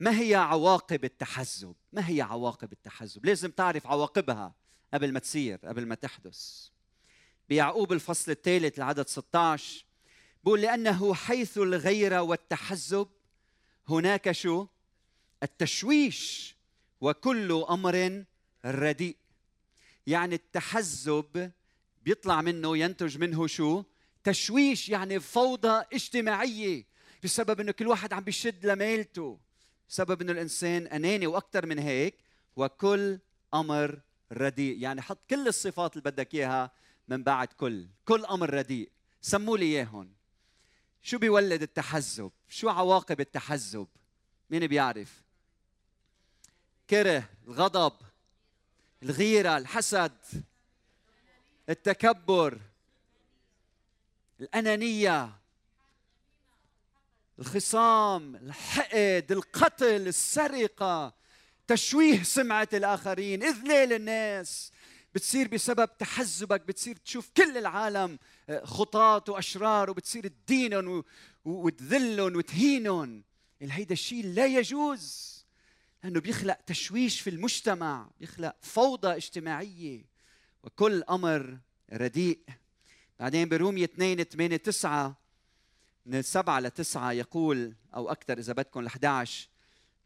ما 0.00 0.20
هي 0.20 0.34
عواقب 0.34 1.04
التحزب؟ 1.04 1.74
ما 1.92 2.08
هي 2.08 2.20
عواقب 2.20 2.72
التحزب؟ 2.72 3.26
لازم 3.26 3.50
تعرف 3.50 3.86
عواقبها. 3.86 4.54
قبل 4.94 5.12
ما 5.12 5.18
تصير 5.18 5.58
قبل 5.64 5.86
ما 5.86 5.94
تحدث. 5.94 6.68
بيعقوب 7.48 7.92
الفصل 7.92 8.30
الثالث 8.30 8.78
العدد 8.78 9.08
16 9.08 9.84
بقول 10.44 10.60
لأنه 10.60 11.14
حيث 11.14 11.58
الغيرة 11.58 12.22
والتحزب 12.22 13.08
هناك 13.88 14.32
شو؟ 14.32 14.66
التشويش 15.42 16.56
وكل 17.00 17.64
أمر 17.70 18.24
رديء. 18.64 19.16
يعني 20.06 20.34
التحزب 20.34 21.52
بيطلع 22.02 22.42
منه 22.42 22.76
ينتج 22.76 23.18
منه 23.18 23.46
شو؟ 23.46 23.84
تشويش 24.24 24.88
يعني 24.88 25.20
فوضى 25.20 25.84
اجتماعية 25.92 26.84
بسبب 27.24 27.60
إنه 27.60 27.72
كل 27.72 27.86
واحد 27.86 28.12
عم 28.12 28.24
بيشد 28.24 28.66
لميلته. 28.66 29.38
بسبب 29.88 30.22
إنه 30.22 30.32
الإنسان 30.32 30.86
أناني 30.86 31.26
وأكثر 31.26 31.66
من 31.66 31.78
هيك 31.78 32.14
وكل 32.56 33.18
أمر 33.54 34.00
رديء. 34.32 34.78
يعني 34.78 35.02
حط 35.02 35.18
كل 35.30 35.48
الصفات 35.48 35.92
اللي 35.96 36.10
بدك 36.10 36.34
إياها 36.34 36.70
من 37.08 37.22
بعد 37.22 37.48
كل 37.48 37.88
كل 38.04 38.24
أمر 38.24 38.54
رديء. 38.54 38.90
سموا 39.20 39.58
لي 39.58 39.64
اياهم 39.64 40.12
شو 41.02 41.18
بيولد 41.18 41.62
التحزب؟ 41.62 42.30
شو 42.48 42.68
عواقب 42.68 43.20
التحزب؟ 43.20 43.86
مين 44.50 44.66
بيعرف؟ 44.66 45.22
كره 46.90 47.28
الغضب 47.46 47.92
الغيرة 49.02 49.56
الحسد 49.56 50.16
التكبر 51.68 52.58
الأنانية 54.40 55.38
الخصام 57.38 58.36
الحقد 58.36 59.26
القتل 59.30 60.08
السرقة. 60.08 61.17
تشويه 61.68 62.22
سمعة 62.22 62.68
الآخرين. 62.72 63.42
إذلال 63.42 63.92
الناس 63.92 64.72
بتصير 65.14 65.48
بسبب 65.48 65.98
تحزبك 65.98 66.60
بتصير 66.60 66.96
تشوف 66.96 67.30
كل 67.36 67.56
العالم 67.56 68.18
آه، 68.48 68.64
خطاط 68.64 69.28
وأشرار 69.28 69.90
وبتصير 69.90 70.26
تدينهم 70.26 71.04
وتذلهم 71.44 72.36
وتهينهم 72.36 73.22
هيدا 73.62 73.92
الشيء 73.92 74.26
لا 74.26 74.46
يجوز 74.46 75.38
لأنه 76.04 76.20
بيخلق 76.20 76.58
تشويش 76.66 77.20
في 77.20 77.30
المجتمع 77.30 78.10
بيخلق 78.20 78.56
فوضى 78.60 79.16
اجتماعية 79.16 80.04
وكل 80.62 81.02
أمر 81.10 81.58
رديء. 81.92 82.38
بعدين 83.18 83.48
برومية 83.48 83.84
2 83.84 84.24
8 84.24 84.56
9 84.56 85.16
من 86.06 86.22
7 86.22 86.60
ل 86.60 86.70
9 86.70 87.12
يقول 87.12 87.74
أو 87.94 88.10
أكثر 88.10 88.38
إذا 88.38 88.52
بدكم 88.52 88.80
ل 88.80 88.86
11 88.86 89.48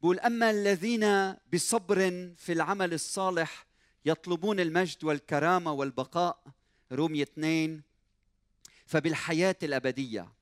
بقول 0.03 0.21
أما 0.21 0.51
الذين 0.51 1.35
بصبر 1.53 1.99
في 2.37 2.53
العمل 2.53 2.93
الصالح 2.93 3.67
يطلبون 4.05 4.61
المجد 4.61 5.05
والكرامة 5.05 5.73
والبقاء 5.73 6.45
رومية 6.93 7.23
2 7.23 7.83
فبالحياة 8.87 9.57
الأبدية. 9.63 10.33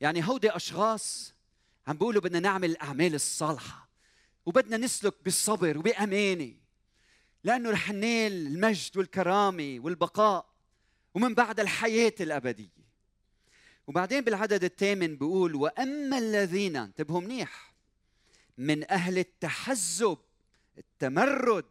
يعني 0.00 0.28
هودي 0.28 0.56
أشخاص 0.56 1.34
عم 1.86 1.96
بيقولوا 1.96 2.22
بدنا 2.22 2.40
نعمل 2.40 2.70
الاعمال 2.70 3.14
الصالحة 3.14 3.88
وبدنا 4.46 4.76
نسلك 4.76 5.14
بالصبر 5.24 5.78
وبأمانة 5.78 6.54
لأنه 7.44 7.70
رح 7.70 7.90
ننال 7.90 8.46
المجد 8.46 8.96
والكرامة 8.96 9.78
والبقاء 9.80 10.46
ومن 11.14 11.34
بعد 11.34 11.60
الحياة 11.60 12.14
الأبدية. 12.20 12.88
وبعدين 13.86 14.20
بالعدد 14.20 14.64
الثامن 14.64 15.16
بيقول 15.16 15.54
وأما 15.54 16.18
الذين 16.18 16.76
انتبهوا 16.76 17.20
منيح. 17.20 17.67
من 18.58 18.90
أهل 18.90 19.18
التحزب 19.18 20.18
التمرد 20.78 21.64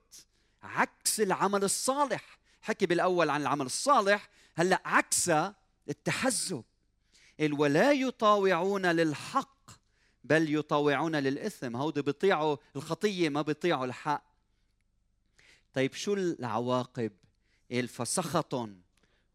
عكس 0.64 1.22
العمل 1.22 1.64
الصالح. 1.64 2.40
حكي 2.62 2.86
بالأول 2.86 3.30
عن 3.30 3.42
العمل 3.42 3.66
الصالح 3.66 4.30
هلأ 4.56 4.82
عكس 4.86 5.32
التحزب. 5.90 6.64
ولا 7.40 7.92
يطاوعون 7.92 8.86
للحق 8.86 9.72
بل 10.24 10.56
يطاوعون 10.56 11.16
للإثم. 11.16 11.76
هودي 11.76 12.02
بيطيعوا 12.02 12.58
الخطية 12.76 13.30
ما 13.30 13.42
بيطيعوا 13.42 13.86
الحق. 13.86 14.24
طيب 15.74 15.94
شو 15.94 16.14
العواقب؟ 16.14 17.12
فسخط 17.88 18.70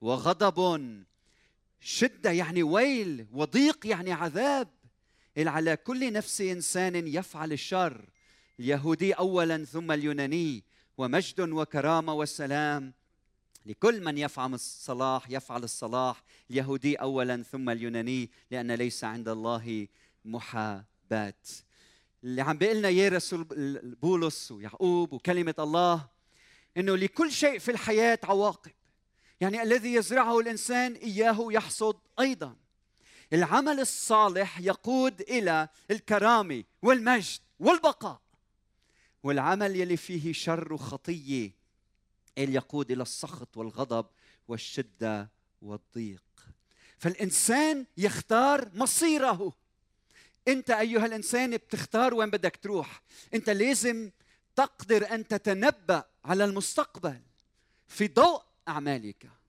وغضب 0.00 1.02
شدة 1.80 2.30
يعني 2.30 2.62
ويل 2.62 3.26
وضيق 3.32 3.86
يعني 3.86 4.12
عذاب. 4.12 4.68
على 5.38 5.76
كل 5.76 6.12
نفس 6.12 6.40
إنسان 6.40 7.08
يفعل 7.08 7.52
الشر. 7.52 8.04
اليهودي 8.60 9.12
اولا 9.12 9.64
ثم 9.64 9.92
اليوناني. 9.92 10.64
ومجد 10.98 11.40
وكرامة 11.40 12.14
والسلام. 12.14 12.92
لكل 13.66 14.04
من 14.04 14.18
يفعل 14.18 14.54
الصلاح 14.54 15.30
يفعل 15.30 15.64
الصلاح. 15.64 16.22
اليهودي 16.50 16.96
اولا 16.96 17.42
ثم 17.42 17.70
اليوناني. 17.70 18.30
لأن 18.50 18.72
ليس 18.72 19.04
عند 19.04 19.28
الله 19.28 19.88
محاباة. 20.24 21.34
اللي 22.24 22.42
عم 22.42 22.58
بيقول 22.58 22.76
لنا 22.76 22.88
اياه 22.88 23.08
رسول 23.08 23.46
بولس 24.02 24.52
ويعقوب 24.52 25.12
وكلمة 25.12 25.54
الله؟ 25.58 26.08
إنه 26.76 26.96
لكل 26.96 27.32
شيء 27.32 27.58
في 27.58 27.70
الحياة 27.70 28.18
عواقب. 28.24 28.72
يعني 29.40 29.62
الذي 29.62 29.94
يزرعه 29.94 30.40
الإنسان 30.40 30.92
إياه 30.92 31.46
يحصد 31.50 31.96
أيضا. 32.20 32.56
العمل 33.32 33.80
الصالح 33.80 34.60
يقود 34.60 35.20
إلى 35.20 35.68
الكرامه 35.90 36.64
والمجد 36.82 37.40
والبقاء. 37.60 38.20
والعمل 39.22 39.76
يلي 39.76 39.96
فيه 39.96 40.32
شر 40.32 40.72
وخطية 40.72 41.50
اللي 42.38 42.54
يقود 42.54 42.90
إلى 42.90 43.02
السخط 43.02 43.56
والغضب 43.56 44.06
والشدة 44.48 45.30
والضيق. 45.62 46.22
فالإنسان 46.98 47.86
يختار 47.96 48.70
مصيره. 48.74 49.52
أنت 50.48 50.70
أيها 50.70 51.06
الإنسان 51.06 51.56
بتختار 51.56 52.14
وين 52.14 52.30
بدك 52.30 52.56
تروح. 52.62 53.02
أنت 53.34 53.50
لازم 53.50 54.10
تقدر 54.56 55.14
أن 55.14 55.28
تتنبأ 55.28 56.04
على 56.24 56.44
المستقبل 56.44 57.20
في 57.88 58.08
ضوء 58.08 58.42
أعمالك. 58.68 59.41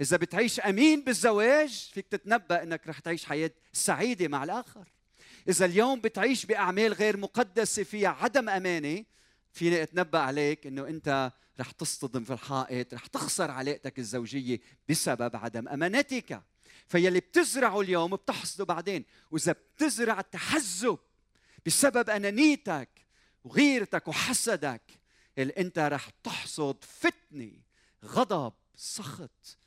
إذا 0.00 0.16
بتعيش 0.16 0.60
أمين 0.60 1.04
بالزواج 1.04 1.90
فيك 1.94 2.06
تتنبأ 2.08 2.62
إنك 2.62 2.86
رح 2.86 2.98
تعيش 2.98 3.24
حياة 3.24 3.50
سعيدة 3.72 4.28
مع 4.28 4.44
الآخر. 4.44 4.88
إذا 5.48 5.64
اليوم 5.64 6.00
بتعيش 6.00 6.46
بأعمال 6.46 6.92
غير 6.92 7.16
مقدسة 7.16 7.82
فيها 7.82 8.08
عدم 8.08 8.48
أمانة 8.48 9.04
فيني 9.52 9.82
أتنبأ 9.82 10.18
عليك 10.18 10.66
إنه 10.66 10.88
أنت 10.88 11.32
رح 11.60 11.70
تصطدم 11.70 12.24
في 12.24 12.32
الحائط 12.32 12.94
رح 12.94 13.06
تخسر 13.06 13.50
علاقتك 13.50 13.98
الزوجية 13.98 14.60
بسبب 14.88 15.36
عدم 15.36 15.68
أمانتك. 15.68 16.42
فيلي 16.88 17.20
بتزرعه 17.20 17.80
اليوم 17.80 18.16
بتحصده 18.16 18.64
بعدين. 18.64 19.04
وإذا 19.30 19.52
بتزرع 19.52 20.20
التحزب 20.20 20.98
بسبب 21.66 22.10
أنانيتك 22.10 22.88
وغيرتك 23.44 24.08
وحسدك 24.08 24.82
اللي 25.38 25.52
أنت 25.58 25.78
رح 25.78 26.10
تحصد 26.24 26.84
فتنة 26.84 27.52
غضب 28.04 28.52
سخط 28.76 29.58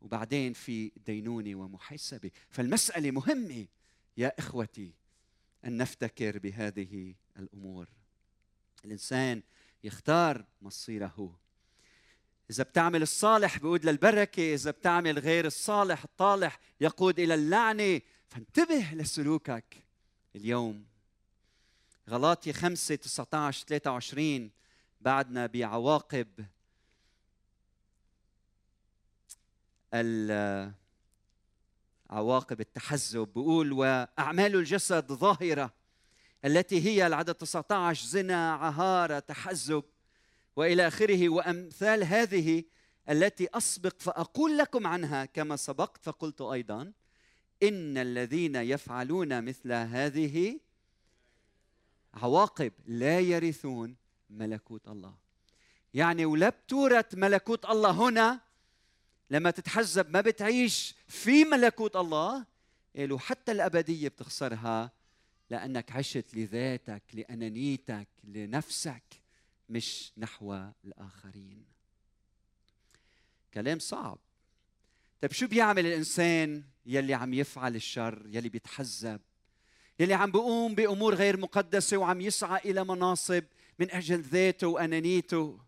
وبعدين 0.00 0.52
في 0.52 0.92
دينونه 1.06 1.54
ومحاسبه 1.54 2.30
فالمسألة 2.48 3.10
مهمة 3.10 3.66
يا 4.16 4.32
إخوتي 4.38 4.92
أن 5.64 5.76
نفتكر 5.76 6.38
بهذه 6.38 7.14
الأمور. 7.38 7.88
الإنسان 8.84 9.42
يختار 9.84 10.44
مصيره. 10.62 11.38
إذا 12.50 12.64
بتعمل 12.64 13.02
الصالح 13.02 13.58
بيقود 13.58 13.84
للبركة 13.84 14.54
إذا 14.54 14.70
بتعمل 14.70 15.18
غير 15.18 15.46
الصالح 15.46 16.04
الطالح 16.04 16.60
يقود 16.80 17.20
إلى 17.20 17.34
اللعنة. 17.34 18.00
فانتبه 18.28 18.90
لسلوكك 18.92 19.76
اليوم. 20.36 20.84
غلاطي 22.08 22.52
5 22.52 22.94
19 22.94 23.66
23 23.66 24.50
بعدنا 25.00 25.46
بعواقب 25.46 26.46
عواقب 32.10 32.60
التحزب. 32.60 33.28
بيقول 33.34 33.72
وأعمال 33.72 34.56
الجسد 34.56 35.12
ظاهرة 35.12 35.74
التي 36.44 36.80
هي 36.86 37.06
العدد 37.06 37.34
19 37.34 38.06
زنا 38.06 38.52
عهارة 38.52 39.18
تحزب 39.18 39.84
وإلى 40.56 40.86
آخره. 40.86 41.28
وأمثال 41.28 42.04
هذه 42.04 42.64
التي 43.08 43.48
أسبق 43.54 43.94
فأقول 43.98 44.58
لكم 44.58 44.86
عنها 44.86 45.24
كما 45.24 45.56
سبقت 45.56 46.04
فقلت 46.04 46.40
أيضا 46.40 46.92
إن 47.62 47.98
الذين 47.98 48.56
يفعلون 48.56 49.44
مثل 49.44 49.72
هذه 49.72 50.60
عواقب 52.14 52.72
لا 52.86 53.20
يرثون 53.20 53.96
ملكوت 54.30 54.88
الله. 54.88 55.14
يعني 55.94 56.24
ولا 56.24 56.48
بتورث 56.48 57.14
ملكوت 57.14 57.64
الله 57.64 57.90
هنا 57.90 58.40
لما 59.30 59.50
تتحزب 59.50 60.10
ما 60.10 60.20
بتعيش 60.20 60.94
في 61.08 61.44
ملكوت 61.44 61.96
الله 61.96 62.46
قالوا 62.96 63.18
حتى 63.18 63.52
الأبدية 63.52 64.08
بتخسرها 64.08 64.92
لأنك 65.50 65.92
عشت 65.92 66.34
لذاتك 66.34 67.02
لأنانيتك 67.12 68.08
لنفسك 68.24 69.02
مش 69.68 70.12
نحو 70.18 70.64
الآخرين. 70.84 71.64
كلام 73.54 73.78
صعب. 73.78 74.18
طيب 75.20 75.32
شو 75.32 75.46
بيعمل 75.46 75.86
الإنسان 75.86 76.62
يلي 76.86 77.14
عم 77.14 77.34
يفعل 77.34 77.76
الشر 77.76 78.26
يلي 78.26 78.48
بيتحزب 78.48 79.20
يلي 80.00 80.14
عم 80.14 80.30
بيقوم 80.30 80.74
بأمور 80.74 81.14
غير 81.14 81.36
مقدسة 81.36 81.96
وعم 81.96 82.20
يسعى 82.20 82.70
إلى 82.70 82.84
مناصب 82.84 83.44
من 83.78 83.90
أجل 83.90 84.20
ذاته 84.20 84.66
وأنانيته 84.66 85.60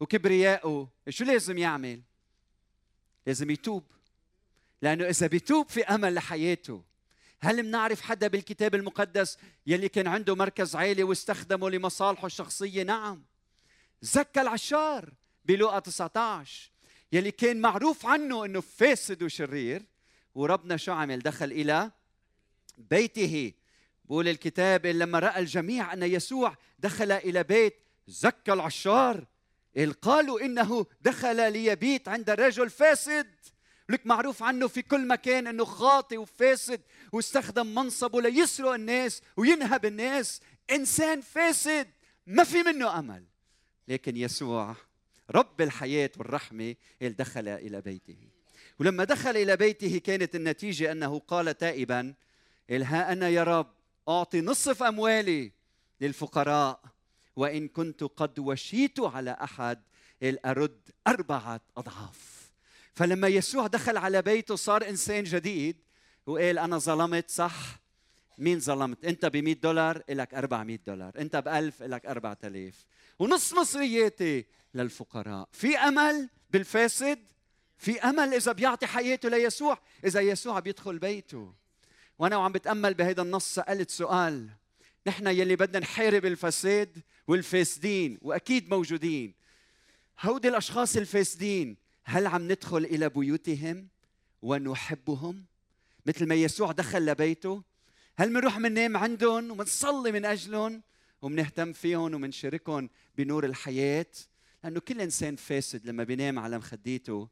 وكبريائه. 0.00 0.88
شو 1.08 1.24
لازم 1.24 1.58
يعمل؟ 1.58 2.02
لازم 3.26 3.50
يتوب. 3.50 3.84
لأنه 4.82 5.08
إذا 5.08 5.26
بيتوب 5.26 5.68
في 5.68 5.84
أمل 5.84 6.14
لحياته. 6.14 6.82
هل 7.40 7.62
بنعرف 7.62 8.00
حدا 8.00 8.28
بالكتاب 8.28 8.74
المقدس 8.74 9.38
يلي 9.66 9.88
كان 9.88 10.06
عنده 10.06 10.34
مركز 10.34 10.76
عائلي 10.76 11.02
واستخدمه 11.02 11.70
لمصالحه 11.70 12.26
الشخصية؟ 12.26 12.82
نعم. 12.82 13.22
زكى 14.02 14.40
العشار 14.40 15.12
بلوقا 15.44 15.78
19 15.78 16.70
يلي 17.12 17.30
كان 17.30 17.60
معروف 17.60 18.06
عنه 18.06 18.44
إنه 18.44 18.60
فاسد 18.60 19.22
وشرير 19.22 19.82
وربنا 20.34 20.76
شو 20.76 20.92
عمل؟ 20.92 21.18
دخل 21.18 21.52
إلى 21.52 21.90
بيته. 22.78 23.52
بقول 24.04 24.28
الكتاب 24.28 24.86
لما 24.86 25.18
رأى 25.18 25.38
الجميع 25.38 25.92
أن 25.92 26.02
يسوع 26.02 26.56
دخل 26.78 27.12
إلى 27.12 27.42
بيت 27.42 27.76
زكى 28.08 28.52
العشار. 28.52 29.26
قالوا 30.02 30.40
إنه 30.40 30.86
دخل 31.00 31.52
ليبيت 31.52 32.08
عند 32.08 32.30
رجل 32.30 32.70
فاسد. 32.70 33.26
لك 33.88 34.06
معروف 34.06 34.42
عنه 34.42 34.68
في 34.68 34.82
كل 34.82 35.06
مكان 35.06 35.46
إنه 35.46 35.64
خاطي 35.64 36.16
وفاسد 36.16 36.80
واستخدم 37.12 37.74
منصبه 37.74 38.20
ليسرق 38.20 38.70
الناس 38.70 39.22
وينهب 39.36 39.84
الناس. 39.84 40.40
إنسان 40.70 41.20
فاسد 41.20 41.88
ما 42.26 42.44
في 42.44 42.62
منه 42.62 42.98
أمل. 42.98 43.24
لكن 43.88 44.16
يسوع 44.16 44.76
رب 45.30 45.60
الحياة 45.60 46.10
والرحمة 46.16 46.74
دخل 47.02 47.48
إلى 47.48 47.80
بيته. 47.80 48.28
ولما 48.78 49.04
دخل 49.04 49.36
إلى 49.36 49.56
بيته 49.56 49.98
كانت 49.98 50.34
النتيجة 50.34 50.92
أنه 50.92 51.18
قال 51.18 51.58
تائبا 51.58 52.14
ها 52.70 53.12
أنا 53.12 53.28
يا 53.28 53.42
رب 53.42 53.74
أعطي 54.08 54.40
نصف 54.40 54.82
أموالي 54.82 55.52
للفقراء. 56.00 56.95
وإن 57.36 57.68
كنت 57.68 58.04
قد 58.04 58.38
وشيت 58.38 59.00
على 59.00 59.30
أحد 59.30 59.82
أرد 60.22 60.80
أربعة 61.06 61.60
أضعاف. 61.76 62.52
فلما 62.94 63.28
يسوع 63.28 63.66
دخل 63.66 63.96
على 63.96 64.22
بيته 64.22 64.56
صار 64.56 64.88
إنسان 64.88 65.24
جديد 65.24 65.76
وقال 66.26 66.58
أنا 66.58 66.78
ظلمت 66.78 67.30
صح؟ 67.30 67.80
مين 68.38 68.60
ظلمت؟ 68.60 69.04
أنت 69.04 69.26
ب 69.26 69.36
100 69.36 69.54
دولار 69.54 70.02
لك 70.08 70.34
400 70.34 70.78
دولار. 70.86 71.12
أنت 71.18 71.36
ب 71.36 71.48
1000 71.48 71.82
لك 71.82 72.06
4000 72.06 72.86
ونص 73.18 73.52
مصرياتي 73.52 74.44
للفقراء. 74.74 75.48
في 75.52 75.78
أمل 75.78 76.28
بالفاسد؟ 76.50 77.18
في 77.78 78.00
أمل 78.00 78.34
إذا 78.34 78.52
بيعطي 78.52 78.86
حياته 78.86 79.28
ليسوع؟ 79.28 79.78
إذا 80.04 80.20
يسوع 80.20 80.60
بيدخل 80.60 80.98
بيته. 80.98 81.54
وأنا 82.18 82.36
وعم 82.36 82.52
بتأمل 82.52 82.94
بهذا 82.94 83.22
النص 83.22 83.54
سألت 83.54 83.90
سؤال. 83.90 84.48
نحن 85.06 85.26
يلي 85.26 85.56
بدنا 85.56 85.78
نحارب 85.78 86.26
الفساد 86.26 87.02
والفاسدين 87.28 88.18
وأكيد 88.22 88.70
موجودين. 88.70 89.34
هودي 90.20 90.48
الأشخاص 90.48 90.96
الفاسدين 90.96 91.76
هل 92.04 92.26
عم 92.26 92.42
ندخل 92.42 92.84
إلى 92.84 93.08
بيوتهم 93.08 93.88
ونحبهم؟ 94.42 95.44
مثل 96.06 96.26
ما 96.26 96.34
يسوع 96.34 96.72
دخل 96.72 97.06
لبيته 97.06 97.62
هل 98.18 98.28
بنروح 98.28 98.58
بننام 98.58 98.96
عندهم 98.96 99.50
وبنصلي 99.50 100.12
من 100.12 100.24
أجلهم 100.24 100.82
وبنهتم 101.22 101.72
فيهم 101.72 102.14
وبنشاركهم 102.14 102.90
بنور 103.16 103.46
الحياة؟ 103.46 104.12
لأنه 104.64 104.80
كل 104.80 105.00
إنسان 105.00 105.36
فاسد 105.36 105.86
لما 105.86 106.04
بينام 106.04 106.38
على 106.38 106.58
مخديته 106.58 107.28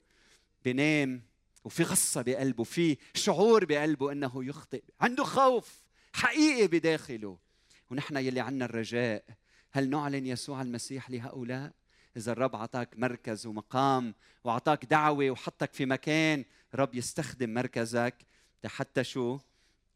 بينام 0.64 1.22
وفي 1.64 1.82
غصة 1.82 2.22
بقلبه 2.22 2.64
في 2.64 2.96
شعور 3.14 3.64
بقلبه 3.64 4.12
إنه 4.12 4.44
يخطئ 4.44 4.82
عنده 5.00 5.24
خوف 5.24 5.82
حقيقي 6.12 6.66
بداخله. 6.66 7.43
ونحن 7.90 8.16
يلي 8.16 8.40
عنا 8.40 8.64
الرجاء 8.64 9.24
هل 9.72 9.90
نعلن 9.90 10.26
يسوع 10.26 10.62
المسيح 10.62 11.10
لهؤلاء؟ 11.10 11.72
إذا 12.16 12.32
الرب 12.32 12.54
اعطاك 12.54 12.98
مركز 12.98 13.46
ومقام 13.46 14.14
واعطاك 14.44 14.84
دعوة 14.84 15.30
وحطك 15.30 15.72
في 15.72 15.86
مكان 15.86 16.44
رب 16.74 16.94
يستخدم 16.94 17.54
مركزك 17.54 18.26
حتى 18.66 19.04
شو؟ 19.04 19.38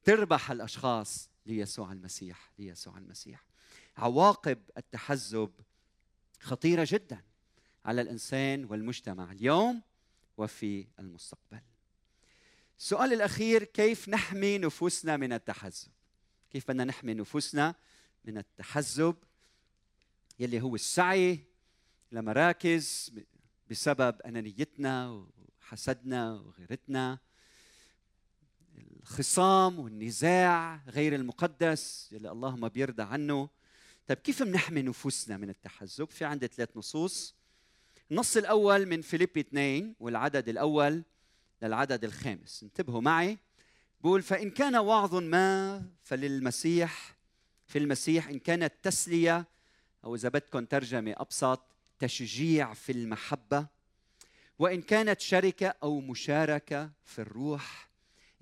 تربح 0.05 0.51
الأشخاص 0.51 1.31
ليسوع 1.47 1.93
المسيح 1.93 2.53
ليسوع 2.59 2.99
المسيح. 2.99 3.45
عواقب 3.97 4.59
التحزب 4.77 5.53
خطيرة 6.41 6.87
جدا 6.91 7.23
على 7.85 8.01
الإنسان 8.01 8.65
والمجتمع 8.65 9.33
اليوم 9.33 9.83
وفي 10.37 10.87
المستقبل. 10.99 11.61
السؤال 12.79 13.13
الأخير 13.13 13.65
كيف 13.65 14.09
نحمي 14.09 14.59
نفوسنا 14.59 15.17
من 15.17 15.33
التحزب؟ 15.33 15.98
كيف 16.51 16.69
بدنا 16.69 16.85
نحمي 16.85 17.15
نفوسنا 17.15 17.75
من 18.25 18.39
التحزب 18.39 19.17
يلي 20.39 20.61
هو 20.61 20.75
السعي 20.75 21.45
لمراكز 22.13 23.13
بسبب 23.71 24.23
أنانيتنا 24.23 25.27
وحسدنا 25.61 26.33
وغيرتنا. 26.33 27.19
الخصام 28.79 29.79
والنزاع 29.79 30.83
غير 30.89 31.15
المقدس 31.15 32.09
يلي 32.13 32.31
الله 32.31 32.57
ما 32.57 32.69
بيرضى 32.69 33.03
عنه. 33.03 33.49
طيب 34.07 34.19
كيف 34.19 34.43
بنحمي 34.43 34.83
نفوسنا 34.83 35.37
من 35.37 35.51
التحزب؟ 35.51 36.11
في 36.11 36.25
عندي 36.25 36.47
ثلاث 36.47 36.77
نصوص. 36.77 37.35
النص 38.11 38.37
الأول 38.37 38.87
من 38.87 39.03
فيليبي 39.03 39.41
2 39.41 39.95
والعدد 40.01 40.49
الأول 40.49 41.03
للعدد 41.63 42.05
الخامس. 42.05 42.63
انتبهوا 42.63 43.01
معي. 43.01 43.39
بقول 44.01 44.23
فإن 44.23 44.51
كان 44.51 44.77
وعظ 44.77 45.15
ما 45.15 45.83
فللمسيح 46.03 47.17
في 47.67 47.79
المسيح 47.79 48.29
إن 48.29 48.39
كانت 48.39 48.73
تسلية 48.83 49.47
أو 50.05 50.15
إذا 50.15 50.29
بدكم 50.29 50.65
ترجمة 50.65 51.15
أبسط 51.17 51.63
تشجيع 51.99 52.75
في 52.75 52.93
المحبة 52.93 53.67
وإن 54.59 54.83
كانت 54.83 55.21
شركة 55.21 55.75
أو 55.83 56.01
مشاركة 56.01 56.91
في 57.05 57.19
الروح 57.19 57.89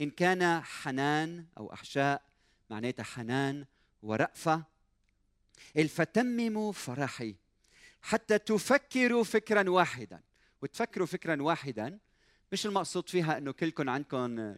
إن 0.01 0.11
كان 0.11 0.61
حنان 0.61 1.47
أو 1.59 1.73
أحشاء 1.73 2.23
معناتها 2.71 3.03
حنان 3.03 3.65
ورأفة 4.03 4.65
الفتمموا 5.77 6.73
فرحي 6.73 7.35
حتى 8.03 8.39
تفكروا 8.39 9.25
فكرا 9.25 9.71
واحدا. 9.71 10.21
وتفكروا 10.63 11.07
فكرا 11.07 11.43
واحدا 11.43 11.99
مش 12.53 12.67
المقصود 12.67 13.09
فيها 13.09 13.39
إنه 13.39 13.53
كلكم 13.53 13.91
عندكم 13.91 14.55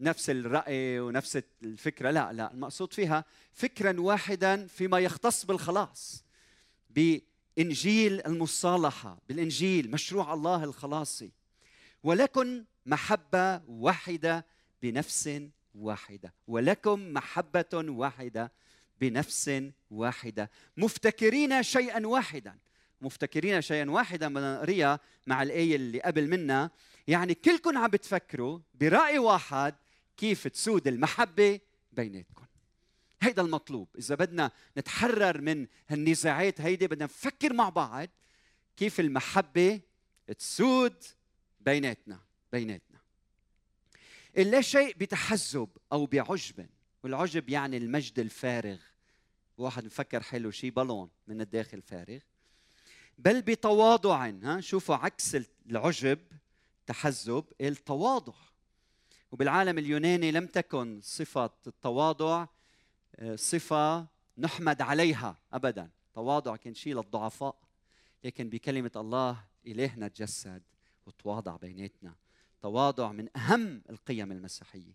نفس 0.00 0.30
الرأي 0.30 1.00
ونفس 1.00 1.42
الفكرة. 1.62 2.10
لا 2.10 2.32
لا 2.32 2.52
المقصود 2.52 2.92
فيها 2.92 3.24
فكرا 3.52 4.00
واحدا 4.00 4.66
فيما 4.66 4.98
يختص 4.98 5.44
بالخلاص 5.44 6.24
بإنجيل 6.90 8.26
المصالحة 8.26 9.18
بالإنجيل 9.28 9.90
مشروع 9.90 10.34
الله 10.34 10.64
الخلاصي. 10.64 11.32
ولكن 12.02 12.64
محبة 12.86 13.62
واحدة 13.68 14.46
بنفس 14.82 15.40
واحدة. 15.74 16.34
ولكم 16.46 17.12
محبة 17.12 17.64
واحدة 17.74 18.52
بنفس 19.00 19.50
واحدة. 19.90 20.50
مفتكرين 20.76 21.62
شيئا 21.62 22.06
واحدا. 22.06 22.58
مفتكرين 23.00 23.60
شيئا 23.60 23.90
واحدا 23.90 24.28
بدنا 24.34 24.56
نقريها 24.56 25.00
مع 25.26 25.42
الآية 25.42 25.76
اللي 25.76 26.00
قبل 26.00 26.28
منا. 26.28 26.70
يعني 27.08 27.34
كلكم 27.34 27.78
عم 27.78 27.90
بتفكروا 27.90 28.60
برأي 28.74 29.18
واحد 29.18 29.74
كيف 30.16 30.48
تسود 30.48 30.88
المحبة 30.88 31.60
بيناتكم. 31.92 32.46
هيدا 33.20 33.42
المطلوب. 33.42 33.88
إذا 33.98 34.14
بدنا 34.14 34.50
نتحرر 34.78 35.40
من 35.40 35.66
هالنزاعات 35.88 36.60
هيدي 36.60 36.86
بدنا 36.86 37.04
نفكر 37.04 37.52
مع 37.52 37.68
بعض 37.68 38.08
كيف 38.76 39.00
المحبة 39.00 39.80
تسود 40.38 41.04
بيناتنا 41.60 42.20
بيناتنا. 42.52 42.98
إلا 44.38 44.60
شيء 44.60 44.96
بتحزب 44.96 45.68
أو 45.92 46.06
بعجب. 46.06 46.66
والعجب 47.02 47.48
يعني 47.48 47.76
المجد 47.76 48.18
الفارغ. 48.18 48.78
واحد 49.58 49.84
مفكر 49.84 50.22
حلو 50.22 50.50
شيء 50.50 50.70
بالون 50.70 51.10
من 51.26 51.40
الداخل 51.40 51.82
فارغ. 51.82 52.18
بل 53.18 53.42
بتواضع. 53.42 54.26
ها 54.26 54.60
شوفوا 54.60 54.94
عكس 54.94 55.36
العجب 55.70 56.18
تحزب 56.86 57.44
التواضع. 57.60 58.34
وبالعالم 59.32 59.78
اليوناني 59.78 60.30
لم 60.30 60.46
تكن 60.46 61.00
صفة 61.02 61.50
التواضع 61.66 62.46
آه، 63.16 63.36
صفة 63.36 64.06
نحمد 64.38 64.82
عليها 64.82 65.36
أبدا. 65.52 65.90
تواضع 66.14 66.56
كان 66.56 66.74
شيء 66.74 66.94
للضعفاء 66.94 67.56
لكن 68.24 68.48
بكلمة 68.48 68.90
الله 68.96 69.44
إلهنا 69.66 70.08
تجسد 70.08 70.62
وتواضع 71.06 71.56
بيناتنا. 71.56 72.14
تواضع 72.62 73.12
من 73.12 73.36
أهم 73.36 73.82
القيم 73.90 74.32
المسيحية. 74.32 74.92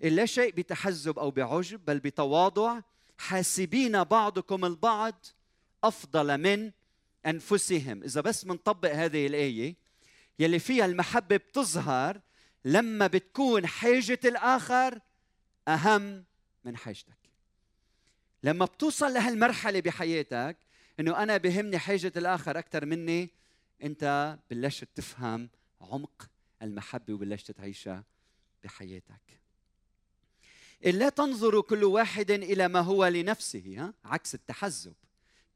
لا 0.00 0.26
شيء 0.26 0.52
بتحزب 0.52 1.18
أو 1.18 1.30
بعجب 1.30 1.84
بل 1.84 2.00
بتواضع. 2.00 2.80
حاسبين 3.18 4.04
بعضكم 4.04 4.64
البعض 4.64 5.26
أفضل 5.84 6.38
من 6.38 6.70
أنفسهم. 7.26 8.02
إذا 8.02 8.20
بس 8.20 8.46
منطبق 8.46 8.92
هذه 8.92 9.26
الآية 9.26 9.76
يلي 10.38 10.58
فيها 10.58 10.84
المحبة 10.84 11.36
بتظهر 11.36 12.20
لما 12.64 13.06
بتكون 13.06 13.66
حاجة 13.66 14.20
الآخر 14.24 15.00
أهم 15.68 16.24
من 16.64 16.76
حاجتك. 16.76 17.16
لما 18.42 18.64
بتوصل 18.64 19.14
لهالمرحلة 19.14 19.80
بحياتك 19.80 20.56
إنه 21.00 21.22
أنا 21.22 21.36
بهمني 21.36 21.78
حاجة 21.78 22.12
الآخر 22.16 22.58
أكثر 22.58 22.84
مني 22.86 23.30
أنت 23.82 24.36
بلشت 24.50 24.88
تفهم 24.94 25.48
عمق 25.80 26.30
المحبة 26.62 27.14
وبلشت 27.14 27.50
تعيشها 27.50 28.04
بحياتك. 28.64 29.40
إلا 30.84 31.08
تنظروا 31.08 31.62
كل 31.62 31.84
واحد 31.84 32.30
إلى 32.30 32.68
ما 32.68 32.80
هو 32.80 33.06
لنفسه 33.06 33.74
ها؟ 33.78 33.94
عكس 34.04 34.34
التحزب. 34.34 34.94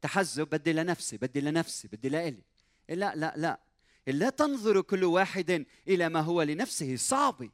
تحزب 0.01 0.49
بدي 0.49 0.73
لنفسي 0.73 1.17
بدي 1.17 1.41
لنفسي 1.41 1.87
بدي 1.87 2.09
لإلي. 2.09 2.43
لا 2.89 3.15
لا 3.15 3.33
لا. 3.37 3.59
إلا 4.07 4.29
تنظروا 4.29 4.83
كل 4.83 5.03
واحد 5.03 5.65
إلى 5.87 6.09
ما 6.09 6.19
هو 6.19 6.41
لنفسه 6.41 6.95
صعبة 6.95 7.49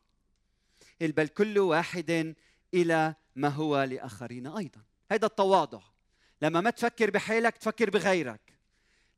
بل 1.02 1.28
كل 1.28 1.60
واحد 1.60 2.36
إلى 2.74 3.16
ما 3.36 3.48
هو 3.48 3.84
لآخرين 3.84 4.48
أيضا. 4.48 4.82
هذا 5.12 5.26
التواضع. 5.26 5.82
لما 6.42 6.62
ما 6.62 6.70
تفكر 6.70 7.10
بحالك 7.10 7.58
تفكر 7.58 7.90
بغيرك. 7.90 8.42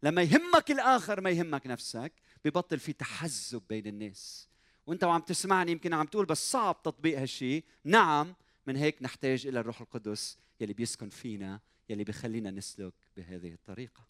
لما 0.04 0.22
يهمك 0.22 0.72
الآخر 0.72 1.22
ما 1.22 1.30
يهمك 1.30 1.68
نفسك. 1.68 2.14
ببطل 2.46 2.80
في 2.80 2.94
تحزب 2.94 3.62
بين 3.70 3.88
الناس. 3.88 4.48
وأنت 4.88 5.04
وعم 5.04 5.22
تسمعني 5.22 5.72
يمكن 5.72 5.94
عم 5.94 6.06
تقول 6.06 6.26
بس 6.26 6.52
صعب 6.52 6.82
تطبيق 6.84 7.20
هالشيء 7.20 7.64
نعم 7.84 8.36
من 8.68 8.76
هيك 8.76 9.02
نحتاج 9.02 9.48
إلى 9.48 9.60
الروح 9.60 9.82
القدس 9.82 10.38
يلي 10.60 10.74
بيسكن 10.74 11.10
فينا 11.10 11.60
يلي 11.90 12.04
بيخلينا 12.04 12.52
نسلك 12.52 12.94
بهذه 13.18 13.54
الطريقة. 13.54 14.08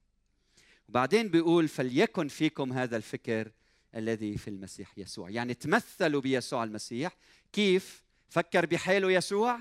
وبعدين 0.89 1.27
بيقول 1.27 1.67
فليكن 1.67 2.27
فيكم 2.27 2.73
هذا 2.73 2.97
الفكر 2.97 3.51
الذي 3.95 4.37
في 4.37 4.47
المسيح 4.47 4.97
يسوع. 4.97 5.29
يعني 5.29 5.53
تمثلوا 5.53 6.21
بيسوع 6.21 6.63
المسيح. 6.63 7.17
كيف؟ 7.53 8.03
فكر 8.29 8.65
بحاله 8.65 9.11
يسوع. 9.11 9.59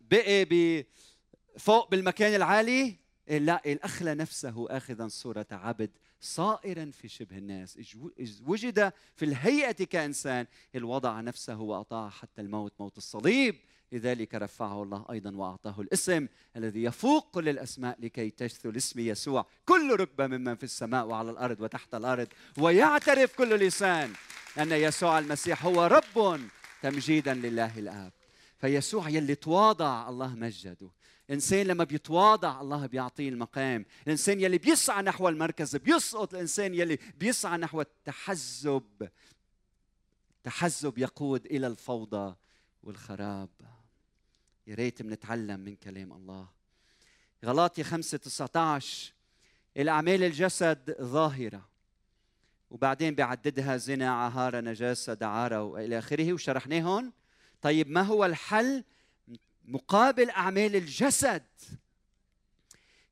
بقي 0.00 0.84
فوق 1.58 1.90
بالمكان 1.90 2.34
العالي. 2.34 2.96
لا 3.28 3.62
الأخلى 3.66 4.14
نفسه 4.14 4.66
آخذا 4.70 5.08
صورة 5.08 5.46
عبد 5.50 5.90
صائرا 6.20 6.90
في 6.90 7.08
شبه 7.08 7.38
الناس. 7.38 7.96
وجد 8.46 8.92
في 9.14 9.24
الهيئة 9.24 9.84
كإنسان 9.84 10.46
إذ 10.74 10.82
وضع 10.82 11.20
نفسه 11.20 11.60
وأطاع 11.60 12.08
حتى 12.08 12.40
الموت 12.40 12.72
موت 12.80 12.98
الصليب. 12.98 13.54
لذلك 13.92 14.34
رفعه 14.34 14.82
الله 14.82 15.06
أيضا 15.10 15.30
وأعطاه 15.30 15.80
الاسم 15.80 16.26
الذي 16.56 16.82
يفوق 16.82 17.30
كل 17.30 17.48
الاسماء 17.48 17.96
لكي 18.00 18.30
تجثل 18.30 18.76
اسم 18.76 19.00
يسوع. 19.00 19.46
كل 19.66 19.96
ركبة 20.00 20.26
ممن 20.26 20.54
في 20.54 20.64
السماء 20.64 21.06
وعلى 21.06 21.30
الأرض 21.30 21.60
وتحت 21.60 21.94
الأرض 21.94 22.28
ويعترف 22.58 23.36
كل 23.36 23.54
لسان 23.54 24.12
أن 24.58 24.72
يسوع 24.72 25.18
المسيح 25.18 25.64
هو 25.64 25.86
رب 25.86 26.40
تمجيدا 26.82 27.34
لله 27.34 27.78
الآب. 27.78 28.12
فيسوع 28.58 29.08
يلي 29.08 29.34
تواضع 29.34 30.08
الله 30.08 30.34
مجده. 30.34 30.90
الانسان 31.28 31.66
لما 31.66 31.84
بيتواضع 31.84 32.60
الله 32.60 32.86
بيعطيه 32.86 33.28
المقام. 33.28 33.84
الانسان 34.06 34.40
يلي 34.40 34.58
بيسعى 34.58 35.02
نحو 35.02 35.28
المركز 35.28 35.76
بيسقط. 35.76 36.34
الانسان 36.34 36.74
يلي 36.74 36.98
بيسعى 37.18 37.58
نحو 37.58 37.80
التحزب. 37.80 39.08
تحزب 40.44 40.98
يقود 40.98 41.46
إلى 41.46 41.66
الفوضى 41.66 42.34
والخراب. 42.82 43.48
يا 44.68 44.74
ريت 44.74 45.02
بنتعلم 45.02 45.60
من 45.60 45.74
كلام 45.76 46.12
الله. 46.12 46.48
غلاطي 47.44 47.82
5 47.84 48.18
19 48.18 49.12
الأعمال 49.76 50.24
الجسد 50.24 50.96
ظاهرة 51.00 51.68
وبعدين 52.70 53.14
بيعددها 53.14 53.76
زنا 53.76 54.10
عهارة 54.10 54.60
نجاسة 54.60 55.14
دعارة 55.14 55.62
وإلى 55.62 55.98
آخره 55.98 56.32
وشرحناهم 56.32 57.12
طيب 57.62 57.90
ما 57.90 58.02
هو 58.02 58.24
الحل؟ 58.24 58.84
مقابل 59.64 60.30
أعمال 60.30 60.76
الجسد 60.76 61.46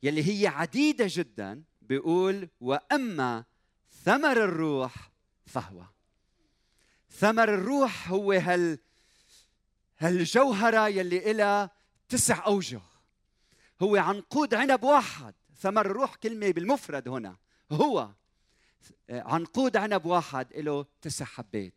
يلي 0.02 0.42
هي 0.42 0.46
عديدة 0.46 1.06
جدا 1.08 1.62
بيقول 1.82 2.48
وأما 2.60 3.44
ثمر 4.04 4.44
الروح 4.44 5.10
فهو. 5.46 5.84
ثمر 7.10 7.54
الروح 7.54 8.10
هو 8.10 8.32
هال 8.32 8.78
هالجوهرة 9.98 10.88
يلي 10.88 11.30
إلها 11.30 11.70
تسع 12.08 12.46
أوجه. 12.46 12.80
هو 13.82 13.96
عنقود 13.96 14.54
عنب 14.54 14.82
واحد. 14.82 15.34
ثمر 15.58 15.86
الروح 15.86 16.14
كلمة 16.14 16.50
بالمفرد 16.50 17.08
هنا. 17.08 17.36
هو 17.72 18.10
عنقود 19.10 19.76
عنب 19.76 20.06
واحد 20.06 20.56
له 20.56 20.86
تسع 21.02 21.24
حبات. 21.24 21.74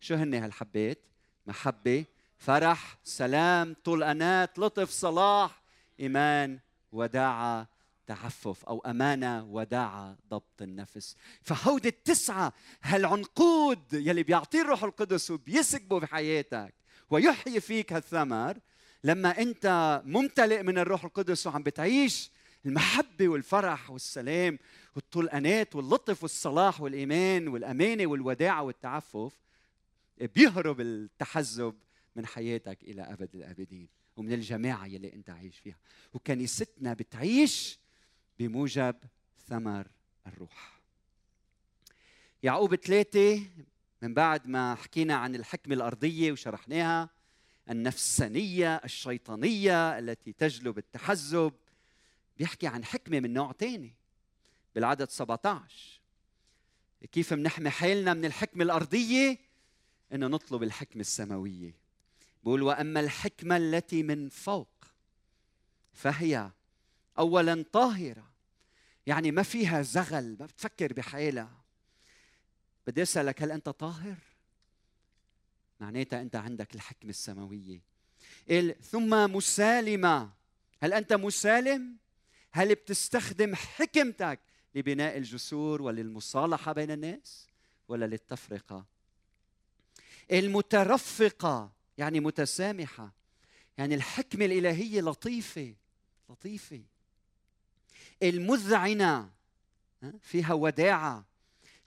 شو 0.00 0.14
هن 0.14 0.34
هالحبات؟ 0.34 0.98
محبة 1.46 2.04
فرح 2.38 2.98
سلام 3.04 3.76
طول 3.84 4.02
أنات 4.02 4.58
لطف 4.58 4.90
صلاح 4.90 5.62
إيمان 6.00 6.58
وداعة 6.92 7.68
تعفف 8.06 8.64
أو 8.64 8.78
أمانة 8.78 9.44
وداعة 9.44 10.16
ضبط 10.28 10.62
النفس. 10.62 11.16
فهودي 11.42 11.88
التسعة 11.88 12.52
هالعنقود 12.82 13.92
يلي 13.92 14.22
بيعطيه 14.22 14.62
الروح 14.62 14.84
القدس 14.84 15.30
وبيسكبه 15.30 16.00
بحياتك 16.00 16.74
ويحيي 17.12 17.60
فيك 17.60 17.92
هالثمر 17.92 18.58
لما 19.04 19.38
انت 19.38 20.02
ممتلئ 20.04 20.62
من 20.62 20.78
الروح 20.78 21.04
القدس 21.04 21.46
وعم 21.46 21.62
بتعيش 21.62 22.30
المحبة 22.66 23.28
والفرح 23.28 23.90
والسلام 23.90 24.58
والطلقانات 24.96 25.76
واللطف 25.76 26.22
والصلاح 26.22 26.80
والإيمان 26.80 27.48
والأمانة 27.48 28.06
والوداعة 28.06 28.62
والتعفف 28.62 29.32
بيهرب 30.20 30.80
التحزب 30.80 31.74
من 32.16 32.26
حياتك 32.26 32.82
إلى 32.82 33.02
أبد 33.02 33.34
الآبدين 33.34 33.88
ومن 34.16 34.32
الجماعة 34.32 34.86
يلي 34.86 35.12
أنت 35.12 35.30
عايش 35.30 35.58
فيها. 35.58 35.78
وكنيستنا 36.12 36.94
بتعيش 36.94 37.78
بموجب 38.38 38.96
ثمر 39.48 39.86
الروح. 40.26 40.80
يعقوب 42.42 42.74
ثلاثة 42.74 43.42
من 44.02 44.14
بعد 44.14 44.48
ما 44.48 44.74
حكينا 44.74 45.14
عن 45.14 45.34
الحكمة 45.34 45.74
الأرضية 45.74 46.32
وشرحناها 46.32 47.10
النفسانية 47.70 48.76
الشيطانية 48.76 49.98
التي 49.98 50.32
تجلب 50.32 50.78
التحزب 50.78 51.52
بيحكي 52.38 52.66
عن 52.66 52.84
حكمة 52.84 53.20
من 53.20 53.32
نوع 53.32 53.52
تاني 53.52 53.94
بالعدد 54.74 55.10
17 55.10 56.00
كيف 57.12 57.32
منحمي 57.32 57.70
حالنا 57.70 58.14
من 58.14 58.24
الحكمة 58.24 58.64
الأرضية؟ 58.64 59.38
إنه 60.12 60.26
نطلب 60.26 60.62
الحكمة 60.62 61.00
السماوية. 61.00 61.74
بقول 62.44 62.62
وأما 62.62 63.00
الحكمة 63.00 63.56
التي 63.56 64.02
من 64.02 64.28
فوق 64.28 64.84
فهي 65.92 66.50
أولا 67.18 67.64
طاهرة. 67.72 68.32
يعني 69.06 69.30
ما 69.30 69.42
فيها 69.42 69.82
زغل 69.82 70.36
ما 70.40 70.46
بتفكر 70.46 70.92
بحالها 70.92 71.61
بدي 72.86 73.02
أسألك 73.02 73.42
هل 73.42 73.50
أنت 73.52 73.68
طاهر؟ 73.68 74.16
معناتها 75.80 76.20
أنت 76.20 76.36
عندك 76.36 76.74
الحكمة 76.74 77.10
السماوية. 77.10 77.82
قال 78.50 78.82
ثم 78.82 79.32
مسالمة. 79.32 80.30
هل 80.82 80.92
أنت 80.92 81.12
مسالم؟ 81.12 81.96
هل 82.52 82.74
بتستخدم 82.74 83.54
حكمتك 83.54 84.40
لبناء 84.74 85.18
الجسور 85.18 85.82
وللمصالحة 85.82 86.72
بين 86.72 86.90
الناس 86.90 87.46
ولا 87.88 88.04
للتفرقة؟ 88.04 88.86
المترفقه 90.32 91.72
يعني 91.98 92.20
متسامحة. 92.20 93.12
يعني 93.78 93.94
الحكمة 93.94 94.44
الإلهية 94.44 95.00
لطيفة 95.00 95.74
لطيفة. 96.30 96.82
المذعنه 98.22 99.30
فيها 100.20 100.54
وداعة. 100.54 101.31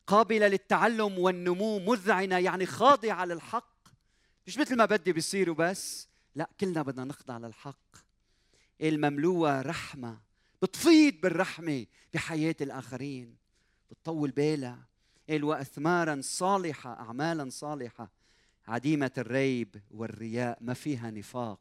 قابلة 0.08 0.48
للتعلم 0.48 1.20
والنمو 1.20 1.80
مذعنة 1.80 2.38
يعني 2.38 2.66
خاضعة 2.66 3.26
للحق. 3.26 3.88
مش 4.48 4.58
مثل 4.58 4.76
ما 4.76 4.86
بدي 4.86 5.14
بيصير 5.14 5.50
وبس 5.50 6.08
لا 6.36 6.50
كلنا 6.60 6.82
بدنا 6.82 7.06
نخضع 7.06 7.38
للحق. 7.38 7.96
المملوءة 8.82 9.62
رحمة 9.62 10.18
بتفيض 10.62 11.14
بالرحمة 11.22 11.86
بحياة 12.14 12.56
الآخرين 12.62 13.36
بتطول 13.92 14.32
بالها. 14.32 14.88
وأثمارا 15.30 16.20
صالحة 16.24 16.94
أعمالا 16.94 17.50
صالحة 17.50 18.12
عديمة 18.68 19.12
الريب 19.18 19.82
والرياء 19.92 20.58
ما 20.62 20.74
فيها 20.74 21.12
نفاق 21.12 21.60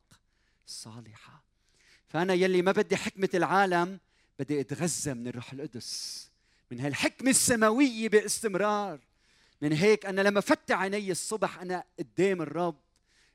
صالحة. 0.67 1.45
فأنا 2.09 2.35
يلي 2.35 2.63
ما 2.63 2.73
بدي 2.73 2.97
حكمة 2.97 3.29
العالم 3.35 3.99
بدي 4.39 4.61
أتغذى 4.61 5.15
من 5.15 5.29
الروح 5.29 5.53
القدس. 5.53 6.31
من 6.71 6.81
هالحكمة 6.81 7.31
السماوية 7.31 8.09
باستمرار. 8.09 9.01
من 9.63 9.73
هيك 9.73 10.07
أنا 10.07 10.21
لما 10.21 10.41
فتح 10.41 10.79
عيني 10.79 11.11
الصبح 11.11 11.59
أنا 11.59 11.85
قدام 11.99 12.43
الرب 12.43 12.77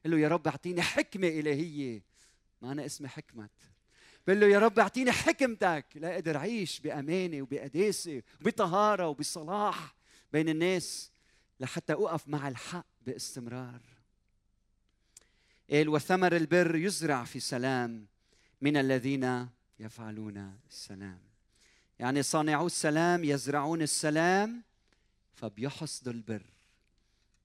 قل 0.06 0.12
له 0.12 0.20
يا 0.20 0.28
رب 0.28 0.48
أعطيني 0.48 0.82
حكمة 0.82 1.28
إلهية. 1.28 2.04
ما 2.62 2.72
أنا 2.72 2.86
اسمي 2.86 3.08
حكمة 3.08 3.50
بقول 4.28 4.40
له 4.42 4.48
يا 4.48 4.60
رب 4.60 4.80
أعطيني 4.80 5.12
حكمتك. 5.12 5.86
لا 5.96 6.14
أقدر 6.14 6.38
أعيش 6.38 6.80
بأمانة 6.80 7.42
وبقداسة 7.42 8.22
وبطهارة 8.42 9.08
وبصلاح 9.08 9.96
بين 10.34 10.50
الناس 10.50 11.12
لحتى 11.60 11.94
أقف 11.94 12.28
مع 12.28 12.48
الحق 12.48 12.86
باستمرار. 13.02 13.82
قال 15.72 15.90
وثمر 15.90 16.36
البر 16.36 16.76
يزرع 16.76 17.24
في 17.24 17.40
سلام 17.40 18.08
من 18.62 18.78
الذين 18.78 19.48
يفعلون 19.80 20.60
السلام. 20.70 21.29
يعني 22.00 22.24
صانعو 22.24 22.66
السلام 22.66 23.24
يزرعون 23.24 23.82
السلام 23.82 24.64
فبيحصدوا 25.34 26.14
البر. 26.14 26.46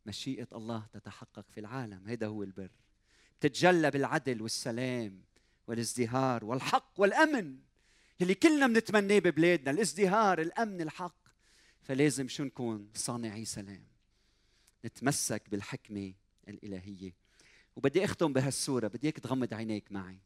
مشيئة 0.06 0.48
الله 0.52 0.86
تتحقق 0.92 1.44
في 1.50 1.60
العالم 1.60 2.08
هذا 2.08 2.26
هو 2.26 2.42
البر. 2.42 2.70
تتجلى 3.40 3.90
بالعدل 3.90 4.42
والسلام 4.42 5.22
والازدهار 5.66 6.44
والحق 6.44 6.92
والأمن 6.96 7.58
اللي 8.20 8.34
كلنا 8.34 8.66
بنتمناه 8.66 9.18
ببلادنا 9.18 9.70
الازدهار 9.70 10.40
الأمن 10.40 10.80
الحق. 10.80 11.28
فلازم 11.82 12.28
شو 12.28 12.44
نكون؟ 12.44 12.90
صانعي 12.94 13.44
سلام. 13.44 13.84
نتمسك 14.84 15.50
بالحكمة 15.50 16.12
الإلهية. 16.48 17.14
وبدي 17.76 18.04
أختم 18.04 18.32
بهالسورة 18.32 18.88
بدي 18.88 19.06
إياك 19.06 19.18
تغمض 19.18 19.54
عينيك 19.54 19.92
معي. 19.92 20.18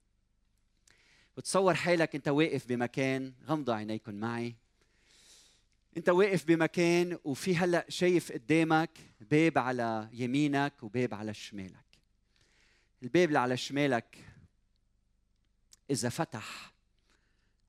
وتصور 1.39 1.75
حالك 1.75 2.15
انت 2.15 2.29
واقف 2.29 2.67
بمكان 2.67 3.33
غمضوا 3.47 3.75
عينيكم 3.75 4.15
معي. 4.15 4.55
انت 5.97 6.09
واقف 6.09 6.45
بمكان 6.45 7.19
وفي 7.25 7.57
هلأ 7.57 7.87
شايف 7.89 8.33
قدامك 8.33 8.99
باب 9.21 9.59
على 9.59 10.09
يمينك 10.13 10.83
وباب 10.83 11.15
على 11.15 11.35
شمالك. 11.35 11.87
الباب 13.03 13.29
اللي 13.29 13.39
على 13.39 13.57
شمالك 13.57 14.25
إذا 15.91 16.09
فتح 16.09 16.73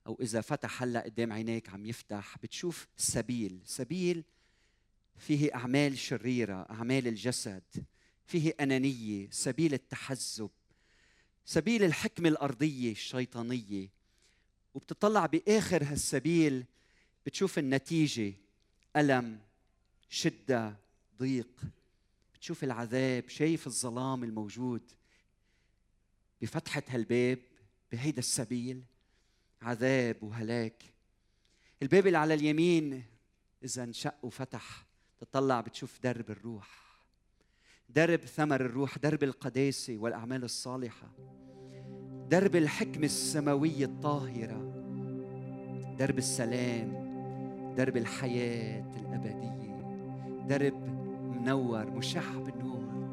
أو 0.08 0.17
إذا 0.21 0.41
فتح 0.41 0.84
هلأ 0.84 1.01
قدام 1.01 1.34
عينيك 1.34 1.69
عم 1.69 1.86
يفتح 1.86 2.38
بتشوف 2.43 2.88
سبيل. 2.97 3.62
سبيل 3.65 4.23
فيه 5.17 5.55
أعمال 5.55 5.97
شريرة 5.97 6.67
أعمال 6.69 7.08
الجسد 7.08 7.63
فيه 8.25 8.53
أنانية 8.60 9.27
سبيل 9.32 9.73
التحزب. 9.73 10.49
سبيل 11.49 11.83
الحكمة 11.83 12.29
الأرضية 12.29 12.91
الشيطانية. 12.91 13.89
وبتطلع 14.73 15.25
بآخر 15.25 15.83
هالسبيل 15.83 16.65
بتشوف 17.25 17.59
النتيجة 17.59 18.33
ألم 18.95 19.39
شدة 20.09 20.77
ضيق. 21.19 21.62
بتشوف 22.33 22.63
العذاب 22.63 23.29
شايف 23.29 23.67
الظلام 23.67 24.23
الموجود. 24.23 24.91
بفتحه 26.41 26.83
هالباب 26.88 27.39
بهيدا 27.91 28.19
السبيل 28.19 28.83
عذاب 29.62 30.23
وهلاك. 30.23 30.83
الباب 31.81 32.07
اللي 32.07 32.17
على 32.17 32.33
اليمين 32.33 33.05
إذا 33.63 33.83
انشق 33.83 34.25
وفتح 34.25 34.85
تطلع 35.19 35.62
بتشوف 35.62 35.99
درب 36.03 36.31
الروح. 36.31 36.88
درب 37.95 38.19
ثمر 38.19 38.62
الروح 38.62 38.97
درب 38.97 39.23
القداسة 39.23 39.97
والأعمال 39.97 40.43
الصالحة 40.43 41.08
درب 42.30 42.56
الحكمة 42.56 43.06
السماوية 43.06 43.86
الطاهرة 43.86 44.73
درب 45.99 46.17
السلام 46.17 47.10
درب 47.78 47.97
الحياة 47.97 48.86
الأبدية 48.99 49.80
درب 50.47 50.73
منور 51.41 51.89
مشح 51.91 52.36
بالنور 52.36 53.10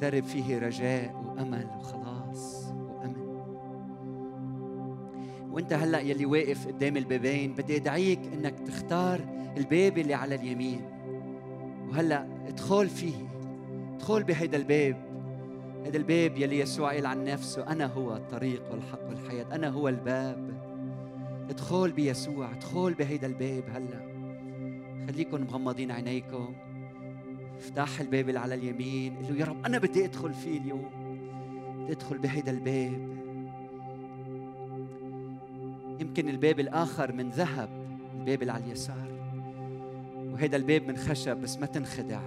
درب 0.00 0.24
فيه 0.24 0.58
رجاء 0.58 1.24
وأمل 1.26 1.66
وخلاص 1.78 2.64
وامن 2.66 3.28
وأنت 5.50 5.72
هلأ 5.72 6.00
يلي 6.00 6.26
واقف 6.26 6.66
قدام 6.66 6.96
البابين 6.96 7.54
بدي 7.54 7.76
أدعيك 7.76 8.20
إنك 8.32 8.60
تختار 8.60 9.20
الباب 9.56 9.98
اللي 9.98 10.14
على 10.14 10.34
اليمين 10.34 10.80
وهلأ 11.88 12.28
ادخل 12.46 12.88
فيه. 12.88 13.37
ادخل 13.98 14.22
بهيدا 14.22 14.56
الباب. 14.56 14.96
هذا 15.86 15.96
الباب 15.96 16.36
يلي 16.36 16.58
يسوع 16.58 16.94
قال 16.94 17.06
عن 17.06 17.24
نفسه 17.24 17.72
أنا 17.72 17.86
هو 17.86 18.16
الطريق 18.16 18.62
والحق 18.70 19.08
والحياة 19.08 19.46
أنا 19.52 19.68
هو 19.68 19.88
الباب. 19.88 20.50
ادخل 21.50 21.92
بيسوع 21.92 22.52
ادخل 22.52 22.94
بهيدا 22.94 23.26
الباب 23.26 23.64
هلأ. 23.74 24.00
خليكم 25.06 25.40
مغمضين 25.40 25.90
عينيكم. 25.90 26.54
افتح 27.56 28.00
الباب 28.00 28.28
اللي 28.28 28.40
على 28.40 28.54
اليمين 28.54 29.16
قل 29.16 29.34
له 29.34 29.40
يا 29.40 29.44
رب 29.44 29.66
أنا 29.66 29.78
بدي 29.78 30.04
أدخل 30.04 30.32
فيه 30.32 30.58
اليوم. 30.58 30.90
بدي 31.82 31.92
أدخل 31.92 32.18
بهيدا 32.18 32.50
الباب. 32.50 33.18
يمكن 36.00 36.28
الباب 36.28 36.60
الآخر 36.60 37.12
من 37.12 37.30
ذهب 37.30 37.68
الباب 38.18 38.42
اللي 38.42 38.52
على 38.52 38.64
اليسار. 38.64 39.08
وهيدا 40.32 40.56
الباب 40.56 40.82
من 40.82 40.96
خشب 40.96 41.36
بس 41.36 41.58
ما 41.58 41.66
تنخدع. 41.66 42.20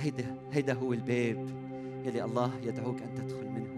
هيدا 0.00 0.36
هيدا 0.52 0.72
هو 0.72 0.92
الباب 0.92 1.48
يلي 2.04 2.24
الله 2.24 2.52
يدعوك 2.62 3.02
أن 3.02 3.14
تدخل 3.14 3.48
منه. 3.48 3.68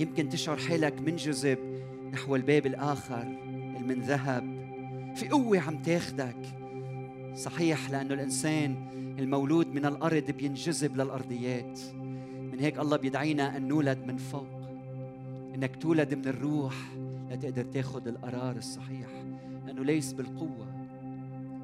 يمكن 0.00 0.28
تشعر 0.28 0.56
حالك 0.56 1.00
منجذب 1.00 1.58
نحو 2.12 2.36
الباب 2.36 2.66
الآخر 2.66 3.24
من 3.86 4.00
ذهب. 4.00 4.60
في 5.16 5.28
قوة 5.28 5.60
عم 5.60 5.82
تاخدك. 5.82 6.36
صحيح 7.34 7.90
لأنه 7.90 8.14
الإنسان 8.14 8.74
المولود 9.18 9.66
من 9.66 9.86
الأرض 9.86 10.30
بينجذب 10.30 10.96
للأرضيات. 10.96 11.80
من 12.52 12.60
هيك 12.60 12.78
الله 12.78 12.96
بيدعينا 12.96 13.56
أن 13.56 13.68
نولد 13.68 13.98
من 14.06 14.16
فوق. 14.16 14.60
إنك 15.54 15.76
تولد 15.76 16.14
من 16.14 16.26
الروح 16.26 16.74
لتقدر 17.30 17.64
تاخذ 17.64 18.08
القرار 18.08 18.56
الصحيح. 18.56 19.08
لأنه 19.66 19.84
ليس 19.84 20.12
بالقوة 20.12 20.66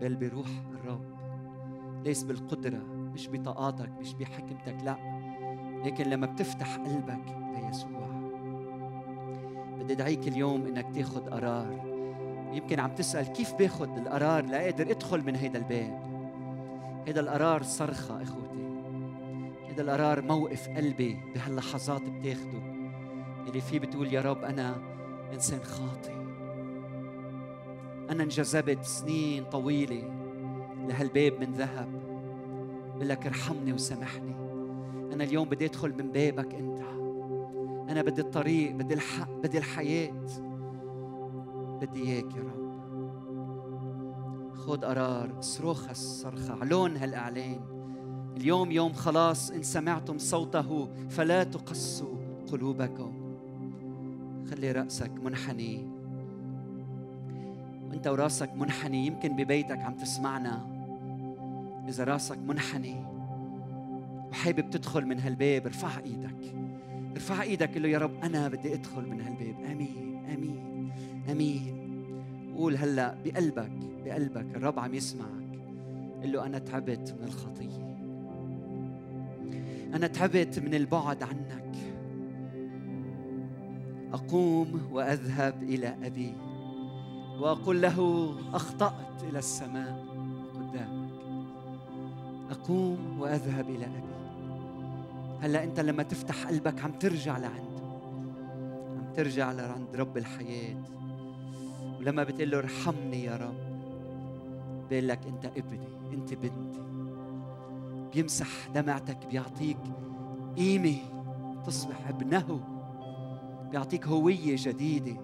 بل 0.00 0.14
بروح 0.14 0.48
الرب. 0.74 1.15
ليس 2.06 2.22
بالقدرة 2.22 2.82
مش 3.14 3.28
بطاقاتك 3.28 3.90
مش 4.00 4.14
بحكمتك 4.14 4.76
لا. 4.84 4.96
لكن 5.84 6.04
لما 6.04 6.26
بتفتح 6.26 6.76
قلبك 6.76 7.36
ليسوع 7.56 8.06
بدي 9.78 9.92
أدعيك 9.92 10.28
اليوم 10.28 10.66
إنك 10.66 10.94
تاخذ 10.94 11.30
قرار. 11.30 11.96
يمكن 12.52 12.80
عم 12.80 12.94
تسأل 12.94 13.26
كيف 13.26 13.54
باخذ 13.54 13.88
القرار؟ 13.88 14.44
لأقدر 14.44 14.90
أدخل 14.90 15.22
من 15.24 15.36
هيدا 15.36 15.58
الباب. 15.58 16.00
هيدا 17.06 17.20
القرار 17.20 17.62
صرخة 17.62 18.22
إخوتي. 18.22 18.80
هيدا 19.66 19.82
القرار 19.82 20.22
موقف 20.22 20.68
قلبي 20.68 21.20
بهاللحظات 21.34 22.02
بتاخده. 22.02 22.62
اللي 23.48 23.60
فيه 23.60 23.78
بتقول 23.78 24.14
يا 24.14 24.20
رب 24.20 24.44
أنا 24.44 24.76
إنسان 25.32 25.60
خاطئ. 25.60 26.12
أنا 28.10 28.22
انجذبت 28.22 28.84
سنين 28.84 29.44
طويلة. 29.44 30.25
لهالباب 30.88 31.40
من 31.40 31.52
ذهب. 31.52 31.88
بقول 32.94 33.08
لك 33.08 33.26
ارحمني 33.26 33.72
وسامحني. 33.72 34.34
أنا 35.12 35.24
اليوم 35.24 35.48
بدي 35.48 35.66
أدخل 35.66 35.90
من 35.90 36.12
بابك 36.12 36.54
أنت. 36.54 36.80
أنا 37.90 38.02
بدي 38.02 38.20
الطريق 38.20 38.72
بدي 38.72 38.94
الحق 38.94 39.30
بدي 39.30 39.58
الحياة. 39.58 40.26
بدي 41.80 42.02
إياك 42.02 42.34
يا 42.36 42.42
رب. 42.42 42.66
خد 44.54 44.84
قرار. 44.84 45.40
صرخ 45.40 45.88
الصرخة 45.90 46.54
علون 46.60 46.96
هالإعلان. 46.96 47.60
اليوم 48.36 48.70
يوم 48.70 48.92
خلاص 48.92 49.50
إن 49.50 49.62
سمعتم 49.62 50.18
صوته 50.18 50.88
فلا 51.08 51.44
تقسوا 51.44 52.16
قلوبكم. 52.52 53.12
خلي 54.50 54.72
رأسك 54.72 55.10
منحني. 55.24 55.88
وأنت 57.88 58.06
وراسك 58.06 58.50
منحني. 58.54 59.06
يمكن 59.06 59.36
ببيتك 59.36 59.78
عم 59.78 59.96
تسمعنا. 59.96 60.75
إذا 61.88 62.04
راسك 62.04 62.38
منحني 62.38 63.04
وحابب 64.30 64.70
تدخل 64.70 65.06
من 65.06 65.20
هالباب 65.20 65.66
ارفع 65.66 65.98
إيدك. 65.98 66.54
ارفع 67.12 67.42
إيدك 67.42 67.74
قل 67.74 67.82
له 67.82 67.88
يا 67.88 67.98
رب 67.98 68.24
أنا 68.24 68.48
بدي 68.48 68.74
أدخل 68.74 69.10
من 69.10 69.20
هالباب. 69.20 69.64
آمين 69.70 70.24
آمين 70.34 70.92
آمين. 71.30 71.86
قول 72.56 72.76
هلأ 72.76 73.16
بقلبك 73.24 73.72
بقلبك 74.04 74.56
الرب 74.56 74.78
عم 74.78 74.94
يسمعك. 74.94 75.60
قل 76.22 76.32
له 76.32 76.46
أنا 76.46 76.58
تعبت 76.58 77.14
من 77.20 77.24
الخطية. 77.24 77.96
أنا 79.94 80.06
تعبت 80.06 80.58
من 80.58 80.74
البعد 80.74 81.22
عنك. 81.22 81.76
أقوم 84.12 84.80
وأذهب 84.92 85.62
إلى 85.62 85.96
أبي 86.02 86.34
وأقول 87.40 87.82
له 87.82 88.28
أخطأت 88.54 89.22
إلى 89.22 89.38
السماء 89.38 90.04
قدامك 90.54 91.05
أقوم 92.50 93.20
وأذهب 93.20 93.70
إلى 93.70 93.84
أبي. 93.84 94.16
هلأ 95.40 95.64
أنت 95.64 95.80
لما 95.80 96.02
تفتح 96.02 96.46
قلبك 96.46 96.82
عم 96.84 96.92
ترجع 96.92 97.38
لعنده 97.38 97.86
عم 98.98 99.12
ترجع 99.16 99.52
لعند 99.52 99.96
رب 99.96 100.16
الحياة. 100.16 100.76
ولما 101.98 102.24
بتقول 102.24 102.50
له 102.50 102.58
ارحمني 102.58 103.24
يا 103.24 103.36
رب 103.36 103.66
بيقول 104.90 105.08
لك 105.08 105.20
أنت 105.26 105.44
ابني 105.44 105.88
أنت 106.12 106.34
بنتي. 106.34 106.80
بيمسح 108.14 108.68
دمعتك 108.74 109.18
بيعطيك 109.30 109.78
قيمة 110.56 110.96
تصبح 111.66 112.08
ابنه. 112.08 112.60
بيعطيك 113.70 114.06
هوية 114.06 114.56
جديدة. 114.58 115.16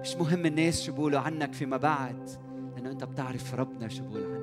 مش 0.00 0.16
مهم 0.16 0.46
الناس 0.46 0.82
شو 0.82 0.92
بيقولوا 0.92 1.20
عنك 1.20 1.52
فيما 1.52 1.76
بعد 1.76 2.30
لأنه 2.76 2.90
أنت 2.90 3.04
بتعرف 3.04 3.54
ربنا 3.54 3.88
شو 3.88 4.02
بيقول 4.02 4.32
عنك. 4.32 4.37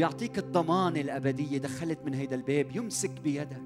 بيعطيك 0.00 0.38
الضمان 0.38 0.96
الأبدية 0.96 1.58
دخلت 1.58 1.98
من 2.04 2.14
هيدا 2.14 2.36
الباب 2.36 2.76
يمسك 2.76 3.20
بيدك 3.20 3.62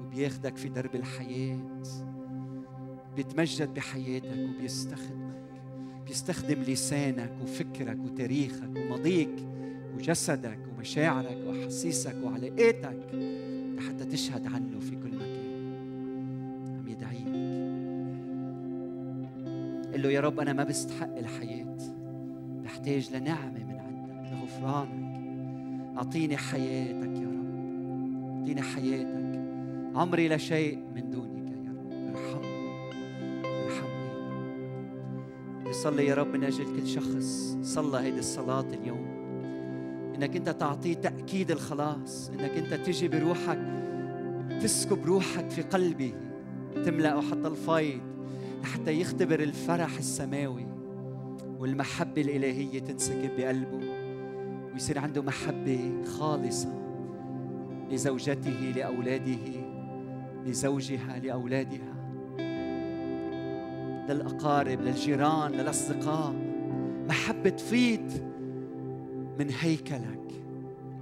وبياخدك 0.00 0.56
في 0.56 0.68
درب 0.68 0.94
الحياة. 0.94 1.82
بيتمجد 3.16 3.74
بحياتك 3.74 4.48
وبيستخدمك 4.48 5.50
بيستخدم 6.06 6.62
لسانك 6.62 7.32
وفكرك 7.42 7.98
وتاريخك 8.04 8.70
وماضيك 8.76 9.48
وجسدك 9.94 10.58
ومشاعرك 10.68 11.38
وأحاسيسك 11.46 12.16
وعلاقاتك 12.24 13.14
لحتى 13.76 14.04
تشهد 14.04 14.46
عنه 14.46 14.80
في 14.80 14.90
كل 14.90 15.16
مكان. 15.16 15.50
عم 16.78 16.88
يدعيك. 16.88 17.26
قل 19.94 20.02
له 20.02 20.10
يا 20.10 20.20
رب 20.20 20.40
أنا 20.40 20.52
ما 20.52 20.64
بستحق 20.64 21.16
الحياة 21.16 21.76
بحتاج 22.64 23.16
لنعمة 23.16 23.64
من 23.64 23.78
عندك 23.78 24.32
لغفرانك. 24.32 25.09
أعطيني 26.00 26.36
حياتك 26.36 27.20
يا 27.20 27.26
رب. 27.26 27.50
أعطيني 28.38 28.62
حياتك. 28.62 29.40
عمري 29.94 30.28
لا 30.28 30.36
شيء 30.36 30.78
من 30.94 31.10
دونك 31.10 31.50
يا 31.50 31.70
رب. 31.70 31.92
ارحمني. 32.16 32.70
ارحمني 33.64 34.10
بصلي 35.68 36.06
يا 36.06 36.14
رب 36.14 36.26
من 36.26 36.44
أجل 36.44 36.64
كل 36.64 36.86
شخص. 36.86 37.56
صلى 37.62 37.98
هيدي 37.98 38.18
الصلاة 38.18 38.66
اليوم. 38.82 39.06
إنك 40.16 40.36
أنت 40.36 40.48
تعطيه 40.48 40.94
تأكيد 40.94 41.50
الخلاص. 41.50 42.30
إنك 42.30 42.50
أنت 42.50 42.74
تجي 42.86 43.08
بروحك 43.08 43.58
تسكب 44.62 45.06
روحك 45.06 45.50
في 45.50 45.62
قلبه 45.62 46.12
تملأه 46.84 47.20
حتى 47.20 47.48
الفيض 47.48 48.00
لحتى 48.62 49.00
يختبر 49.00 49.40
الفرح 49.40 49.96
السماوي. 49.96 50.66
والمحبة 51.58 52.22
الإلهية 52.22 52.78
تنسكب 52.78 53.30
بقلبه. 53.38 53.80
ويصير 54.80 54.98
عنده 54.98 55.22
محبة 55.22 56.02
خالصة 56.04 56.72
لزوجته 57.90 58.72
لأولاده 58.76 59.64
لزوجها 60.46 61.18
لأولادها 61.18 61.94
للأقارب 64.08 64.80
للجيران 64.80 65.52
للأصدقاء. 65.52 66.34
محبة 67.08 67.50
تفيض 67.50 68.10
من 69.38 69.50
هيكلك 69.60 70.42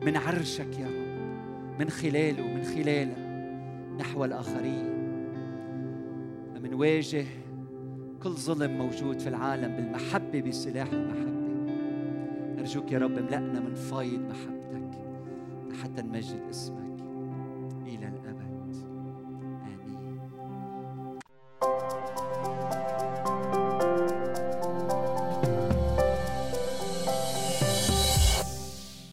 من 0.03 0.17
عرشك 0.17 0.79
يا 0.79 0.87
رب 0.87 1.81
من 1.81 1.91
خلاله 1.91 2.55
من 2.55 2.63
خلالك 2.63 3.19
نحو 4.01 4.25
الآخرين. 4.25 4.87
منواجه 6.63 7.25
كل 8.23 8.31
ظلم 8.31 8.79
موجود 8.79 9.19
في 9.21 9.29
العالم 9.29 9.77
بالمحبة 9.77 10.41
بسلاح 10.41 10.89
المحبة. 10.93 11.38
أرجوك 12.59 12.93
يا 12.93 12.99
رب 12.99 13.19
املأنا 13.19 13.61
من 13.61 13.75
فايض 13.75 14.21
محبتك 14.21 14.99
حتى 15.83 16.03
نمجد 16.03 16.43
اسمك. 16.51 16.88